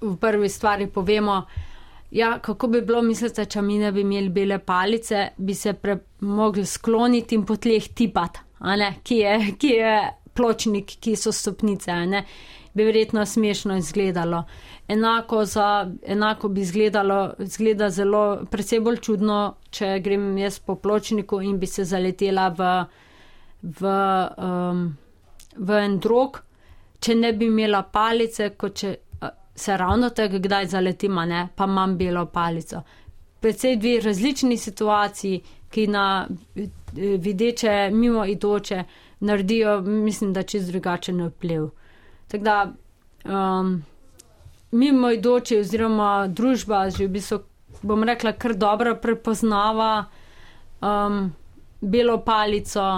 v 0.00 0.16
prvi 0.16 0.48
stvari 0.48 0.86
povemo, 0.86 1.42
ja, 2.10 2.38
kako 2.38 2.66
bi 2.66 2.80
bilo, 2.82 3.02
mislite, 3.02 3.44
če 3.44 3.62
mi 3.62 3.78
ne 3.78 3.92
bi 3.92 4.00
imeli 4.00 4.28
bele 4.28 4.58
palice, 4.58 5.30
bi 5.36 5.54
se 5.54 5.74
mogli 6.20 6.66
skloniti 6.66 7.34
in 7.34 7.44
po 7.46 7.56
tleh 7.56 7.90
tipati, 7.94 8.40
ki 9.02 9.16
je, 9.16 9.34
ki 9.58 9.74
je 9.74 9.92
pločnik, 10.34 10.96
ki 11.00 11.16
so 11.16 11.32
stopnice. 11.32 11.92
Bi 12.72 12.84
verjetno 12.86 13.24
smešno 13.26 13.76
izgledalo. 13.76 14.44
Enako, 14.88 15.44
za, 15.44 15.90
enako 16.06 16.48
bi 16.48 16.60
izgledalo, 16.60 17.34
izgleda 17.38 17.90
zelo, 17.90 18.44
predvsej 18.50 18.80
bolj 18.80 19.00
čudno, 19.02 19.38
če 19.70 19.98
grem 20.04 20.38
jaz 20.38 20.60
po 20.62 20.76
pločniku 20.78 21.40
in 21.42 21.58
bi 21.58 21.66
se 21.66 21.84
zaletela 21.84 22.48
v. 22.54 22.72
v 23.62 23.94
um, 24.38 24.84
v 25.60 25.78
en 25.84 25.98
drog, 26.00 26.40
če 27.00 27.14
ne 27.14 27.32
bi 27.36 27.48
imela 27.50 27.82
palice, 27.92 28.50
kot 28.56 28.80
če 28.80 28.94
se 29.60 29.76
ravno 29.76 30.10
tega 30.16 30.38
kdaj 30.40 30.66
zaletima, 30.72 31.26
ne, 31.28 31.48
pa 31.56 31.66
imam 31.68 31.96
belo 31.98 32.24
palico. 32.32 32.82
Predvsej 33.40 33.76
dve 33.76 34.00
različni 34.04 34.56
situaciji, 34.56 35.40
ki 35.70 35.86
na 35.86 36.04
videče, 36.94 37.90
mimo 37.92 38.24
idoče, 38.26 38.84
naredijo, 39.20 39.80
mislim, 39.80 40.32
da 40.32 40.42
čez 40.42 40.68
drugačen 40.72 41.20
vpliv. 41.26 41.68
Tako 42.28 42.44
da, 42.44 42.56
um, 43.24 43.84
mimo 44.70 45.10
idoče, 45.10 45.60
oziroma 45.60 46.26
družba, 46.26 46.88
že 46.90 47.06
v 47.06 47.14
bistvu, 47.18 47.40
bom 47.82 48.04
rekla, 48.04 48.32
kar 48.32 48.56
dobro 48.56 48.96
prepoznava 49.02 50.04
um, 50.80 51.32
belo 51.80 52.20
palico. 52.24 52.90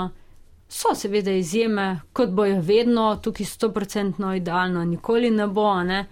So 0.73 0.95
seveda 0.97 1.31
izjeme, 1.37 2.01
kot 2.13 2.31
bojo 2.33 2.61
vedno, 2.65 3.17
tukaj 3.23 3.47
stoprocentno 3.47 4.31
idealno, 4.35 4.85
nikoli 4.85 5.31
ne 5.31 5.47
bo, 5.47 5.83
ne? 5.85 6.07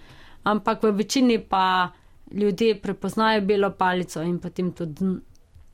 ampak 0.45 0.83
v 0.83 0.91
večini 0.91 1.39
pa 1.39 1.89
ljudje 2.33 2.81
prepoznajo 2.81 3.41
belo 3.41 3.71
palico 3.71 4.23
in 4.23 4.39
potem 4.39 4.73
tudi. 4.73 5.05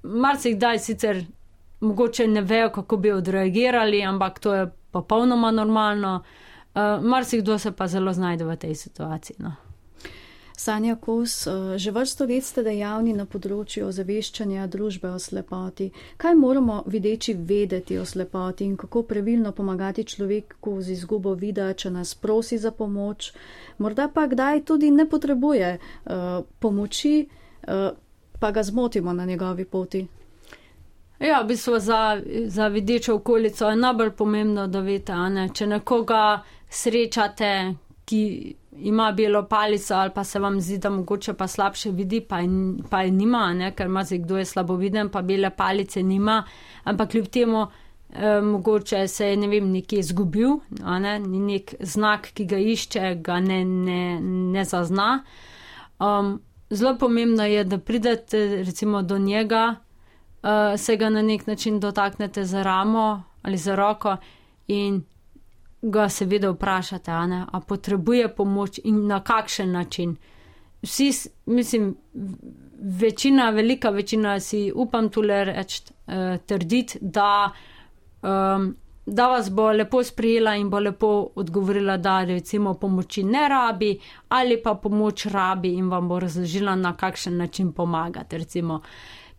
Marsikdaj 0.03 0.79
sicer 0.79 1.25
mogoče 1.81 2.27
ne 2.27 2.41
vejo, 2.41 2.71
kako 2.71 2.97
bi 2.97 3.13
odreagirali, 3.13 4.05
ampak 4.05 4.39
to 4.39 4.55
je 4.55 4.71
popolnoma 4.91 5.51
normalno. 5.51 6.23
Uh, 6.75 7.05
Marsikdo 7.05 7.59
se 7.59 7.73
pa 7.73 7.87
zelo 7.87 8.13
znajde 8.13 8.45
v 8.45 8.57
tej 8.57 8.75
situaciji. 8.75 9.37
No. 9.39 9.53
Sanja 10.57 10.97
Kos, 10.97 11.47
eh, 11.47 11.79
že 11.79 11.91
vrsto 11.91 12.25
let 12.25 12.45
ste 12.45 12.63
dejavni 12.65 13.13
na 13.13 13.27
področju 13.29 13.87
ozaveščanja 13.87 14.67
družbe 14.73 15.11
o 15.13 15.19
slepoti. 15.21 15.91
Kaj 16.17 16.35
moramo 16.35 16.83
videči 16.87 17.35
vedeti 17.35 17.99
o 17.99 18.05
slepoti 18.05 18.65
in 18.65 18.77
kako 18.77 19.03
pravilno 19.03 19.53
pomagati 19.53 20.05
človeku 20.05 20.81
z 20.81 20.97
izgubo 20.97 21.35
vida, 21.35 21.69
če 21.75 21.91
nas 21.91 22.15
prosi 22.15 22.59
za 22.59 22.73
pomoč, 22.73 23.33
morda 23.79 24.09
pa 24.09 24.27
kdaj 24.27 24.65
tudi 24.65 24.91
ne 24.91 25.05
potrebuje 25.05 25.79
uh, 25.79 26.43
pomoči, 26.59 27.29
uh, 27.69 27.91
pa 28.41 28.51
ga 28.51 28.63
zmotimo 28.63 29.13
na 29.13 29.27
njegovi 29.27 29.65
poti? 29.65 30.07
Ja, 31.21 31.41
v 31.43 31.49
bistvu 31.53 31.79
za, 31.81 32.21
za 32.47 32.69
videčo 32.69 33.15
okolico 33.15 33.69
je 33.69 33.77
najbolj 33.77 34.11
pomembno, 34.11 34.67
da 34.69 34.81
veste, 34.81 35.13
ne? 35.13 35.49
če 35.53 35.67
nekoga 35.67 36.43
srečate, 36.69 37.75
ki 38.07 38.23
ima 38.79 39.13
belo 39.13 39.43
palico 39.49 39.95
ali 39.95 40.11
pa 40.15 40.25
se 40.25 40.39
vam 40.39 40.61
zdi, 40.61 40.79
da 40.79 40.91
mogoče 40.91 41.35
pa 41.35 41.47
slabše 41.47 41.91
vidi, 41.91 42.21
pa 42.21 42.39
je, 42.39 42.49
pa 42.91 43.03
je 43.03 43.11
nima, 43.11 43.53
ne? 43.55 43.73
ker 43.75 43.87
ima 43.87 44.05
zdaj 44.05 44.19
kdo 44.19 44.39
je 44.39 44.45
slabo 44.45 44.77
viden, 44.77 45.09
pa 45.09 45.23
bele 45.23 45.51
palice 45.51 46.03
nima, 46.03 46.45
ampak 46.85 47.11
kljub 47.11 47.27
temu 47.27 47.67
eh, 48.13 48.41
mogoče 48.41 49.09
se 49.09 49.27
je 49.27 49.37
ne 49.37 49.49
vem, 49.49 49.71
nekje 49.73 49.99
izgubil, 49.99 50.59
ne? 51.01 51.19
ni 51.19 51.41
nek 51.41 51.75
znak, 51.81 52.31
ki 52.35 52.45
ga 52.45 52.59
išče, 52.59 53.15
ga 53.15 53.41
ne, 53.41 53.65
ne, 53.65 54.21
ne 54.21 54.65
zazna. 54.65 55.23
Um, 55.99 56.41
zelo 56.71 56.97
pomembno 56.99 57.45
je, 57.45 57.65
da 57.65 57.79
pridete 57.79 58.47
recimo 58.63 59.03
do 59.03 59.19
njega, 59.19 59.75
uh, 60.43 60.81
se 60.81 60.97
ga 60.97 61.11
na 61.11 61.23
nek 61.23 61.47
način 61.47 61.81
dotaknete 61.81 62.45
za 62.45 62.63
ramo 62.63 63.23
ali 63.43 63.57
za 63.57 63.75
roko 63.75 64.17
in 64.67 65.03
ga 65.83 66.09
seveda 66.09 66.51
vprašate, 66.51 67.11
a, 67.11 67.27
ne, 67.27 67.45
a 67.53 67.61
potrebuje 67.61 68.29
pomoč 68.35 68.81
in 68.85 69.07
na 69.07 69.21
kakšen 69.21 69.73
način. 69.73 70.17
Vsi, 70.83 71.11
mislim, 71.47 71.97
večina, 72.81 73.51
velika 73.51 73.91
večina 73.91 74.41
si 74.41 74.73
upam 74.75 75.09
tule 75.09 75.45
reči, 75.45 75.83
eh, 76.07 76.39
trditi, 76.47 76.99
da, 77.01 77.51
um, 78.23 78.77
da 79.07 79.29
vas 79.29 79.51
bo 79.51 79.71
lepo 79.73 80.03
sprijela 80.03 80.55
in 80.55 80.71
bo 80.71 80.79
lepo 80.79 81.29
odgovorila, 81.35 81.97
da 81.97 82.25
recimo 82.25 82.75
pomoči 82.75 83.23
ne 83.23 83.49
rabi 83.49 83.99
ali 84.29 84.63
pa 84.63 84.75
pomoč 84.75 85.27
rabi 85.27 85.75
in 85.75 85.89
vam 85.89 86.09
bo 86.09 86.21
razložila, 86.21 86.75
na 86.75 86.97
kakšen 86.97 87.37
način 87.37 87.73
pomagati. 87.73 88.39
Recimo. 88.39 88.81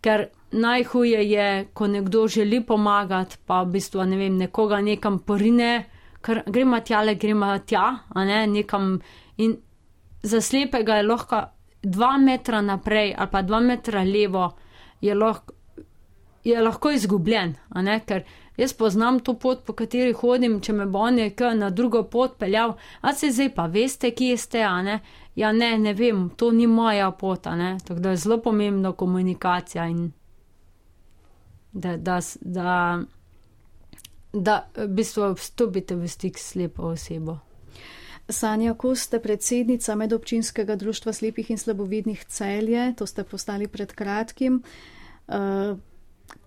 Ker 0.00 0.26
najhuje 0.52 1.30
je, 1.30 1.66
ko 1.74 1.86
nekdo 1.86 2.26
želi 2.28 2.66
pomagati, 2.66 3.36
pa 3.46 3.62
v 3.62 3.70
bistvu 3.70 4.04
ne 4.04 4.16
vem, 4.16 4.36
nekoga 4.36 4.80
nekam 4.80 5.18
porine 5.18 5.84
ker 6.20 6.42
gremo 6.46 6.80
tja, 6.80 7.02
le 7.02 7.14
gremo 7.14 7.52
tja, 7.66 7.84
a 8.08 8.24
ne 8.24 8.46
nekam. 8.46 8.98
In 9.38 9.56
za 10.22 10.40
slepega 10.40 10.98
je 10.98 11.06
lahko 11.06 11.42
dva 11.82 12.16
metra 12.18 12.60
naprej 12.60 13.14
ali 13.18 13.30
pa 13.30 13.42
dva 13.42 13.60
metra 13.60 14.02
levo, 14.02 14.50
je 15.00 15.14
lahko, 15.14 15.54
je 16.44 16.60
lahko 16.60 16.90
izgubljen, 16.90 17.54
a 17.70 17.82
ne 17.82 18.00
ker. 18.06 18.24
Jaz 18.58 18.72
poznam 18.74 19.20
to 19.22 19.36
pot, 19.38 19.60
po 19.62 19.72
kateri 19.78 20.12
hodim, 20.18 20.56
če 20.60 20.72
me 20.74 20.86
bo 20.90 21.04
nekaj 21.14 21.54
na 21.54 21.68
drugo 21.70 22.02
pot 22.10 22.34
peljal, 22.40 22.72
a 23.00 23.12
se 23.14 23.30
zdaj 23.30 23.52
pa 23.54 23.68
veste, 23.70 24.10
kje 24.10 24.36
ste, 24.36 24.64
a 24.66 24.80
ne? 24.82 24.96
Ja, 25.38 25.52
ne, 25.54 25.76
ne 25.78 25.92
vem, 25.94 26.24
to 26.34 26.50
ni 26.50 26.66
moja 26.66 27.12
pot, 27.14 27.46
a 27.46 27.54
ne? 27.54 27.76
Tako 27.86 28.02
da 28.02 28.10
je 28.10 28.22
zelo 28.24 28.40
pomembna 28.42 28.92
komunikacija 28.92 29.86
in 29.86 30.08
da, 31.72 31.96
da, 31.96 32.18
da 32.40 32.98
da 34.32 34.68
v 34.76 34.88
bistvu 34.88 35.32
vstopite 35.34 35.96
v 35.96 36.08
stik 36.08 36.38
s 36.38 36.52
slepo 36.52 36.92
osebo. 36.92 37.38
Sanja, 38.28 38.74
ko 38.74 38.92
ste 38.92 39.22
predsednica 39.24 39.94
medobčinskega 39.96 40.76
društva 40.76 41.12
slepih 41.12 41.50
in 41.50 41.58
slabovidnih 41.58 42.24
celje, 42.28 42.92
to 42.96 43.06
ste 43.06 43.24
postali 43.24 43.68
pred 43.68 43.92
kratkim, 43.92 44.60
uh, 45.28 45.78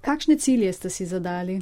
kakšne 0.01 0.37
cilje 0.37 0.73
ste 0.73 0.89
si 0.89 1.05
zadali? 1.09 1.57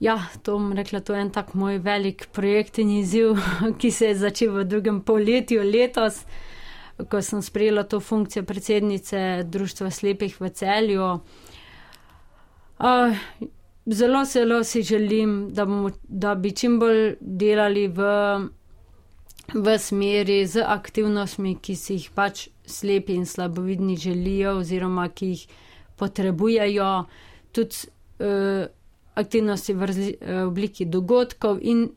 Ja, 0.00 0.16
to 0.42 0.56
bom 0.56 0.72
rekla, 0.72 1.00
to 1.04 1.12
je 1.12 1.20
en 1.20 1.30
tak 1.30 1.52
moj 1.54 1.76
velik 1.84 2.30
projekt 2.32 2.78
in 2.80 2.90
izziv, 3.02 3.36
ki 3.80 3.90
se 3.92 4.14
je 4.14 4.16
začel 4.16 4.54
v 4.56 4.64
drugem 4.64 5.02
polletju 5.04 5.60
letos, 5.60 6.24
ko 7.08 7.20
sem 7.20 7.44
sprejela 7.44 7.84
to 7.84 8.00
funkcijo 8.00 8.48
predsednice 8.48 9.44
društva 9.44 9.90
slepih 9.90 10.40
v 10.40 10.48
celju. 10.56 11.20
Uh, 12.80 13.12
zelo, 13.90 14.24
zelo 14.24 14.64
si 14.64 14.82
želim, 14.82 15.50
da, 15.54 15.64
bomo, 15.64 15.90
da 16.08 16.34
bi 16.34 16.52
čim 16.52 16.78
bolj 16.78 17.14
delali 17.20 17.88
v, 17.88 18.02
v 19.54 19.78
smeri 19.78 20.46
z 20.46 20.64
aktivnostmi, 20.66 21.56
ki 21.62 21.76
si 21.76 21.98
jih 21.98 22.10
pač 22.14 22.48
slepi 22.66 23.16
in 23.18 23.26
slabovidni 23.26 23.96
želijo, 23.96 24.58
oziroma 24.62 25.08
ki 25.08 25.32
jih 25.34 25.46
potrebujejo, 25.96 26.90
tudi 27.52 27.90
uh, 28.22 28.66
aktivnosti 29.14 29.74
v 29.74 29.90
razli, 29.90 30.14
uh, 30.20 30.46
obliki 30.46 30.86
dogodkov 30.86 31.58
in 31.62 31.88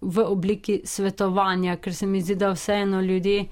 v 0.00 0.24
obliki 0.26 0.80
svetovanja, 0.84 1.76
ker 1.76 1.94
se 1.94 2.06
mi 2.06 2.20
zdi, 2.20 2.34
da 2.34 2.50
vseeno 2.56 3.00
ljudje 3.00 3.44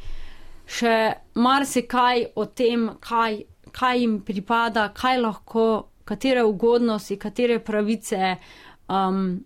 še 0.71 0.97
marsikaj 1.35 2.25
o 2.35 2.47
tem, 2.47 2.89
kaj, 3.01 3.43
kaj 3.77 4.01
jim 4.01 4.19
pripada, 4.27 4.89
kaj 4.95 5.21
lahko 5.23 5.67
katere 6.05 6.45
ugodnosti, 6.45 7.17
katere 7.19 7.59
pravice, 7.59 8.37
um, 8.89 9.45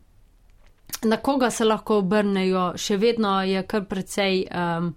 na 1.03 1.17
koga 1.17 1.51
se 1.51 1.65
lahko 1.65 1.99
obrnejo, 1.99 2.73
še 2.77 2.97
vedno 2.97 3.37
je 3.45 3.63
kar 3.69 3.85
precej 3.89 4.45
um, 4.49 4.95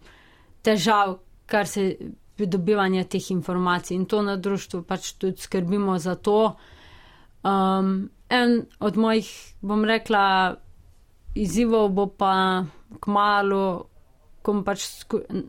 težav, 0.64 1.18
kar 1.48 1.68
se 1.68 1.90
pridobivanja 2.38 3.08
teh 3.10 3.32
informacij 3.34 3.96
in 3.96 4.06
to 4.06 4.22
na 4.22 4.36
društvu 4.38 4.84
pač 4.88 5.14
tudi 5.18 5.42
skrbimo 5.42 5.98
za 6.00 6.16
to. 6.16 6.54
Um, 7.44 8.10
en 8.30 8.66
od 8.80 8.98
mojih, 8.98 9.30
bom 9.62 9.86
rekla, 9.86 10.56
izzivov 11.36 11.90
bo 11.96 12.08
pa 12.08 12.66
k 13.00 13.12
malu, 13.12 13.88
ko 14.42 14.62
pač 14.64 14.86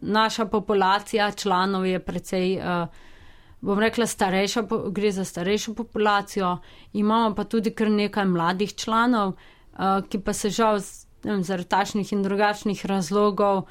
naša 0.02 0.46
populacija 0.46 1.32
članov 1.32 1.86
je 1.86 2.00
precej. 2.00 2.56
Uh, 2.58 3.06
bom 3.60 3.78
rekla, 3.78 4.06
starejša, 4.06 4.62
gre 4.94 5.12
za 5.12 5.24
starejšo 5.24 5.74
populacijo, 5.74 6.58
imamo 6.92 7.34
pa 7.34 7.44
tudi 7.44 7.70
kar 7.74 7.90
nekaj 7.90 8.24
mladih 8.24 8.74
članov, 8.74 9.34
uh, 9.34 10.00
ki 10.08 10.20
pa 10.20 10.32
se 10.32 10.50
žal 10.50 10.80
zaradi 11.22 11.68
takšnih 11.68 12.12
in 12.12 12.22
drugačnih 12.22 12.86
razlogov 12.86 13.66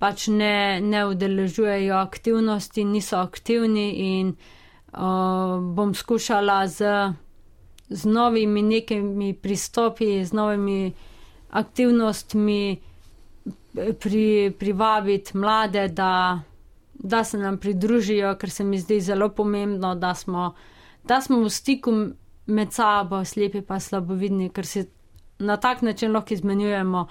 pač 0.00 0.28
ne, 0.32 0.80
ne 0.80 1.04
udeležujejo 1.06 1.96
aktivnosti, 2.00 2.84
niso 2.84 3.20
aktivni 3.20 3.88
in 4.00 4.32
uh, 4.32 5.60
bom 5.60 5.92
skušala 5.94 6.64
z, 6.72 6.92
z 7.88 8.08
novimi 8.08 8.62
nekimi 8.62 9.34
pristopi, 9.36 10.24
z 10.24 10.32
novimi 10.32 10.92
aktivnostmi 11.50 12.62
pri, 13.74 14.54
privabiti 14.58 15.36
mlade, 15.36 15.88
da 15.88 16.40
da 17.02 17.24
se 17.24 17.38
nam 17.38 17.58
pridružijo, 17.58 18.34
ker 18.36 18.50
se 18.50 18.64
mi 18.64 18.78
zdi 18.78 19.00
zelo 19.00 19.28
pomembno, 19.28 19.94
da 19.94 20.14
smo, 20.14 20.54
da 21.04 21.20
smo 21.20 21.40
v 21.40 21.50
stiku 21.50 21.92
med 22.46 22.72
sabo, 22.72 23.24
slepi 23.24 23.62
pa 23.62 23.80
slabovidni, 23.80 24.50
ker 24.50 24.66
se 24.66 24.84
na 25.38 25.56
tak 25.56 25.82
način 25.82 26.12
lahko 26.12 26.34
izmenjujemo 26.34 27.06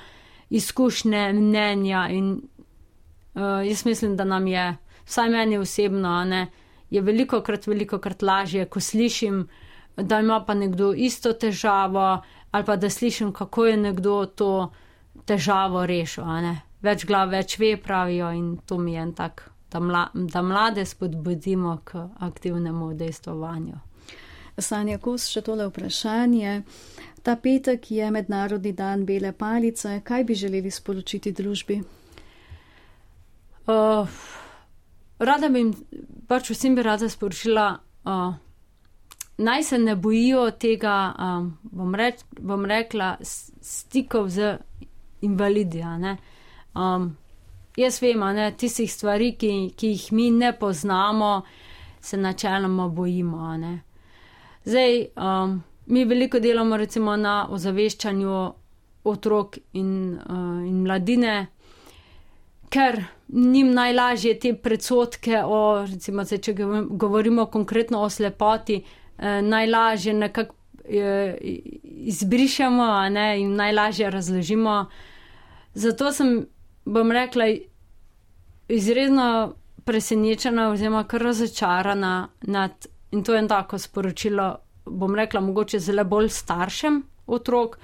izkušnje, 0.49 1.33
mnenja. 1.33 2.07
In 2.09 2.31
uh, 2.31 3.67
jaz 3.67 3.85
mislim, 3.85 4.15
da 4.17 4.23
nam 4.23 4.47
je, 4.47 4.77
vsaj 5.05 5.29
meni 5.29 5.57
osebno, 5.57 6.23
ne, 6.25 6.47
je 6.89 7.01
veliko 7.01 7.41
krat, 7.41 7.67
veliko 7.67 7.97
krat 7.97 8.21
lažje, 8.21 8.65
ko 8.65 8.79
slišim, 8.79 9.47
da 9.97 10.19
ima 10.19 10.43
pa 10.45 10.53
nekdo 10.53 10.93
isto 10.93 11.33
težavo, 11.33 12.21
ali 12.51 12.65
pa 12.65 12.75
da 12.75 12.89
slišim, 12.89 13.33
kako 13.33 13.65
je 13.65 13.77
nekdo 13.77 14.25
to 14.25 14.71
težavo 15.25 15.85
rešil. 15.85 16.23
Več 16.81 17.05
glav, 17.05 17.29
več 17.29 17.57
ve, 17.59 17.77
pravijo, 17.77 18.31
in 18.31 18.57
to 18.65 18.77
mi 18.77 18.93
je 18.93 19.01
en 19.01 19.13
tak 19.13 19.48
da, 19.71 19.79
mla, 19.79 20.07
da 20.13 20.41
mlade 20.41 20.85
spodbudimo 20.85 21.77
k 21.83 22.07
aktivnemu 22.19 22.93
dejstvovanju. 22.93 23.79
Sanja 24.57 24.97
Kos, 24.97 25.29
še 25.31 25.41
tole 25.41 25.67
vprašanje. 25.69 26.61
Ta 27.23 27.35
petek 27.35 27.91
je 27.91 28.11
mednarodni 28.11 28.73
dan 28.73 29.05
bele 29.05 29.31
palice. 29.31 30.01
Kaj 30.03 30.23
bi 30.23 30.35
želeli 30.35 30.71
sporočiti 30.71 31.31
družbi? 31.31 31.79
Uh, 33.69 34.07
rada 35.19 35.49
bi 35.49 35.63
jim, 35.63 35.73
pač 36.27 36.49
vsem 36.49 36.75
bi 36.75 36.83
rada 36.83 37.09
sporočila, 37.09 37.67
uh, 38.09 38.33
naj 39.37 39.63
se 39.63 39.77
ne 39.77 39.95
bojijo 39.95 40.47
tega, 40.51 40.95
um, 41.13 41.51
bom, 41.63 41.95
reč, 41.95 42.23
bom 42.39 42.65
rekla, 42.65 43.17
stikov 43.21 44.31
z 44.33 44.55
invalidi. 45.21 45.83
Um, 46.73 47.11
jaz 47.77 48.01
vem, 48.01 48.19
da 48.35 48.51
tistih 48.51 48.91
stvari, 48.91 49.33
ki, 49.37 49.73
ki 49.77 49.93
jih 49.93 50.11
mi 50.11 50.29
ne 50.31 50.53
poznamo, 50.53 51.41
se 52.01 52.17
načeloma 52.17 52.87
bojimo. 52.87 53.57
Zdaj, 54.65 55.05
um, 55.15 55.63
mi 55.85 56.05
veliko 56.05 56.39
delamo 56.39 56.77
recimo 56.77 57.15
na 57.15 57.47
ozaveščanju 57.49 58.53
otrok 59.03 59.57
in, 59.73 60.13
uh, 60.13 60.67
in 60.67 60.83
mladine, 60.83 61.47
ker 62.69 63.03
njim 63.29 63.71
najlažje 63.73 64.39
te 64.39 64.53
predsotke, 64.53 65.41
o, 65.45 65.85
recimo, 65.85 66.25
se, 66.25 66.37
če 66.37 66.53
govorimo 66.89 67.45
konkretno 67.45 68.03
o 68.03 68.09
slepoti, 68.09 68.83
uh, 68.83 69.39
najlažje 69.41 70.13
nekako 70.13 70.55
uh, 70.55 71.33
izbrišemo 72.13 72.91
ne, 73.09 73.27
in 73.41 73.55
najlažje 73.55 74.09
razložimo. 74.09 74.85
Zato 75.73 76.11
sem, 76.11 76.45
bom 76.89 77.11
rekla, 77.11 77.45
izredno 78.67 79.53
presenečena, 79.85 80.69
oziroma 80.69 81.03
kar 81.03 81.21
razočarana 81.21 82.27
nad, 82.41 82.87
in 83.11 83.23
to 83.23 83.33
je 83.33 83.47
tako 83.47 83.77
sporočilo, 83.77 84.55
bom 84.85 85.15
rekla, 85.15 85.41
mogoče 85.41 85.79
zelo 85.79 86.03
bolj 86.03 86.29
staršem 86.29 87.03
otrok, 87.27 87.77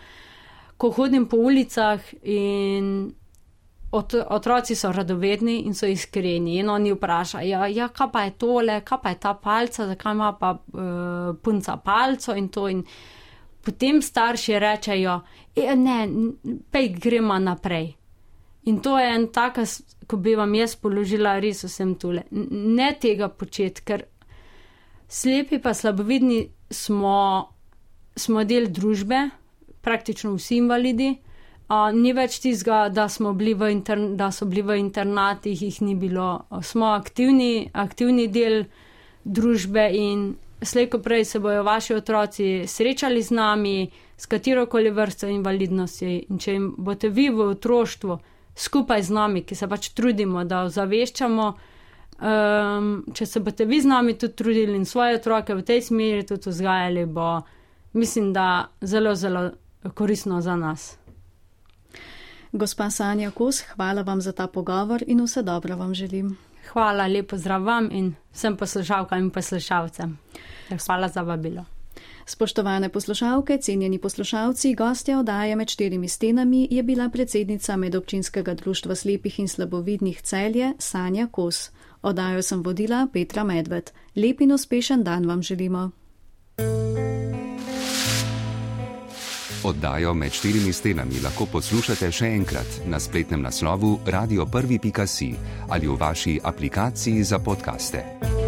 ko 0.78 0.90
hodim 0.92 1.26
po 1.30 1.38
ulicah 1.38 2.02
in 2.24 3.12
ot, 3.92 4.14
otroci 4.14 4.76
so 4.76 4.92
radovedni 4.92 5.60
in 5.66 5.74
so 5.74 5.88
iskreni 5.88 6.58
in 6.60 6.70
oni 6.70 6.94
vprašajo, 6.94 7.48
ja, 7.48 7.68
ja, 7.68 7.88
kaj 7.88 8.10
pa 8.12 8.24
je 8.26 8.32
tole, 8.42 8.80
kaj 8.82 9.02
pa 9.04 9.14
je 9.14 9.20
ta 9.20 9.34
palca, 9.34 9.88
zakaj 9.88 10.14
ima 10.14 10.32
pa 10.40 10.52
uh, 10.52 11.36
punca 11.42 11.78
palco 11.78 12.36
in 12.36 12.50
to 12.50 12.68
in. 12.70 12.84
Potem 13.66 13.98
starši 14.02 14.60
rečejo, 14.62 15.14
e, 15.58 15.76
ne, 15.76 15.96
pej 16.72 16.90
gremo 17.02 17.40
naprej. 17.42 17.88
In 18.66 18.80
to 18.82 18.98
je 19.00 19.10
en 19.16 19.28
tak, 19.34 19.60
ko 20.08 20.18
bi 20.18 20.36
vam 20.36 20.54
jaz 20.58 20.76
položila, 20.76 21.38
res 21.40 21.64
vsem 21.68 21.96
tole. 22.02 22.26
Ne 22.32 22.94
tega 23.02 23.30
početi, 23.30 23.84
ker 23.86 24.06
slepi 25.08 25.60
pa 25.62 25.74
slabovidni 25.74 26.48
smo, 26.74 27.18
smo 28.18 28.44
del 28.44 28.72
družbe, 28.74 29.30
praktično 29.86 30.34
vsi 30.34 30.58
invalidi. 30.64 31.12
Uh, 31.66 31.90
ni 31.94 32.12
več 32.14 32.40
tistega, 32.44 32.90
da, 32.94 33.08
da 33.10 34.30
so 34.32 34.46
bili 34.46 34.64
v 34.64 34.80
internatih, 34.80 35.62
jih 35.62 35.82
ni 35.82 35.96
bilo. 35.98 36.46
Smo 36.62 36.94
aktivni, 36.94 37.70
aktivni 37.74 38.28
del 38.30 38.66
družbe 39.26 39.90
in 39.98 40.28
slejko 40.62 41.00
prej 41.06 41.26
se 41.26 41.40
bojo 41.40 41.64
vaši 41.64 41.94
otroci 41.94 42.68
srečali 42.68 43.22
z 43.22 43.32
nami, 43.32 43.90
s 44.18 44.26
katero 44.26 44.66
koli 44.66 44.90
vrsto 44.90 45.28
invalidnosti. 45.28 46.26
In 46.30 46.40
če 46.40 46.54
jim 46.54 46.72
boste 46.78 47.10
vi 47.10 47.30
v 47.30 47.50
otroštvu, 47.56 48.20
skupaj 48.56 49.04
z 49.04 49.10
nami, 49.10 49.44
ki 49.44 49.56
se 49.56 49.68
pač 49.68 49.90
trudimo, 49.90 50.44
da 50.44 50.64
ozaveščamo. 50.66 51.54
Um, 52.16 53.04
če 53.12 53.26
se 53.28 53.42
boste 53.44 53.66
vi 53.68 53.82
z 53.84 53.90
nami 53.92 54.14
tudi 54.16 54.38
trudili 54.40 54.78
in 54.80 54.86
svoje 54.88 55.18
otroke 55.18 55.52
v 55.52 55.66
tej 55.68 55.82
smeri 55.84 56.24
tudi 56.24 56.48
vzgajali, 56.48 57.04
bo 57.06 57.42
mislim, 57.94 58.32
da 58.34 58.70
zelo, 58.82 59.16
zelo 59.16 59.50
koristno 59.94 60.40
za 60.42 60.56
nas. 60.56 60.94
Gospa 62.56 62.88
Sanja 62.90 63.34
Kos, 63.36 63.66
hvala 63.76 64.02
vam 64.08 64.22
za 64.24 64.32
ta 64.32 64.48
pogovor 64.48 65.04
in 65.08 65.20
vse 65.26 65.44
dobro 65.44 65.76
vam 65.76 65.94
želim. 65.94 66.38
Hvala, 66.72 67.08
lepo 67.08 67.38
zdrav 67.38 67.68
vam 67.68 67.92
in 67.92 68.14
vsem 68.32 68.56
poslušalkam 68.58 69.20
in 69.20 69.30
poslušalcem. 69.30 70.18
Hvala 70.86 71.08
za 71.08 71.22
vabilo. 71.22 71.75
Spoštovane 72.26 72.90
poslušalke, 72.90 73.58
cenjeni 73.58 74.00
poslušalci, 74.00 74.74
gostja 74.76 75.20
oddaje 75.20 75.56
med 75.56 75.70
štirimi 75.70 76.08
stenami 76.08 76.68
je 76.72 76.84
bila 76.84 77.10
predsednica 77.10 77.76
medobčinskega 77.76 78.54
društva 78.54 78.96
slepih 78.96 79.40
in 79.40 79.48
slabovidnih 79.48 80.22
celje 80.22 80.74
Sanja 80.80 81.28
Kos. 81.32 81.70
Oddajo 82.02 82.42
sem 82.42 82.64
vodila 82.64 83.08
Petra 83.14 83.44
Medved. 83.44 83.92
Lep 84.16 84.42
in 84.42 84.52
uspešen 84.52 85.04
dan 85.04 85.26
vam 85.26 85.42
želimo. 85.42 85.92
Oddajo 89.64 90.14
med 90.14 90.32
štirimi 90.32 90.74
stenami 90.74 91.20
lahko 91.24 91.46
poslušate 91.46 92.12
še 92.12 92.26
enkrat 92.26 92.82
na 92.86 93.00
spletnem 93.00 93.42
naslovu 93.42 94.00
radio1.si 94.06 95.34
ali 95.70 95.88
v 95.88 95.98
vaši 95.98 96.40
aplikaciji 96.44 97.24
za 97.24 97.40
podkaste. 97.40 98.45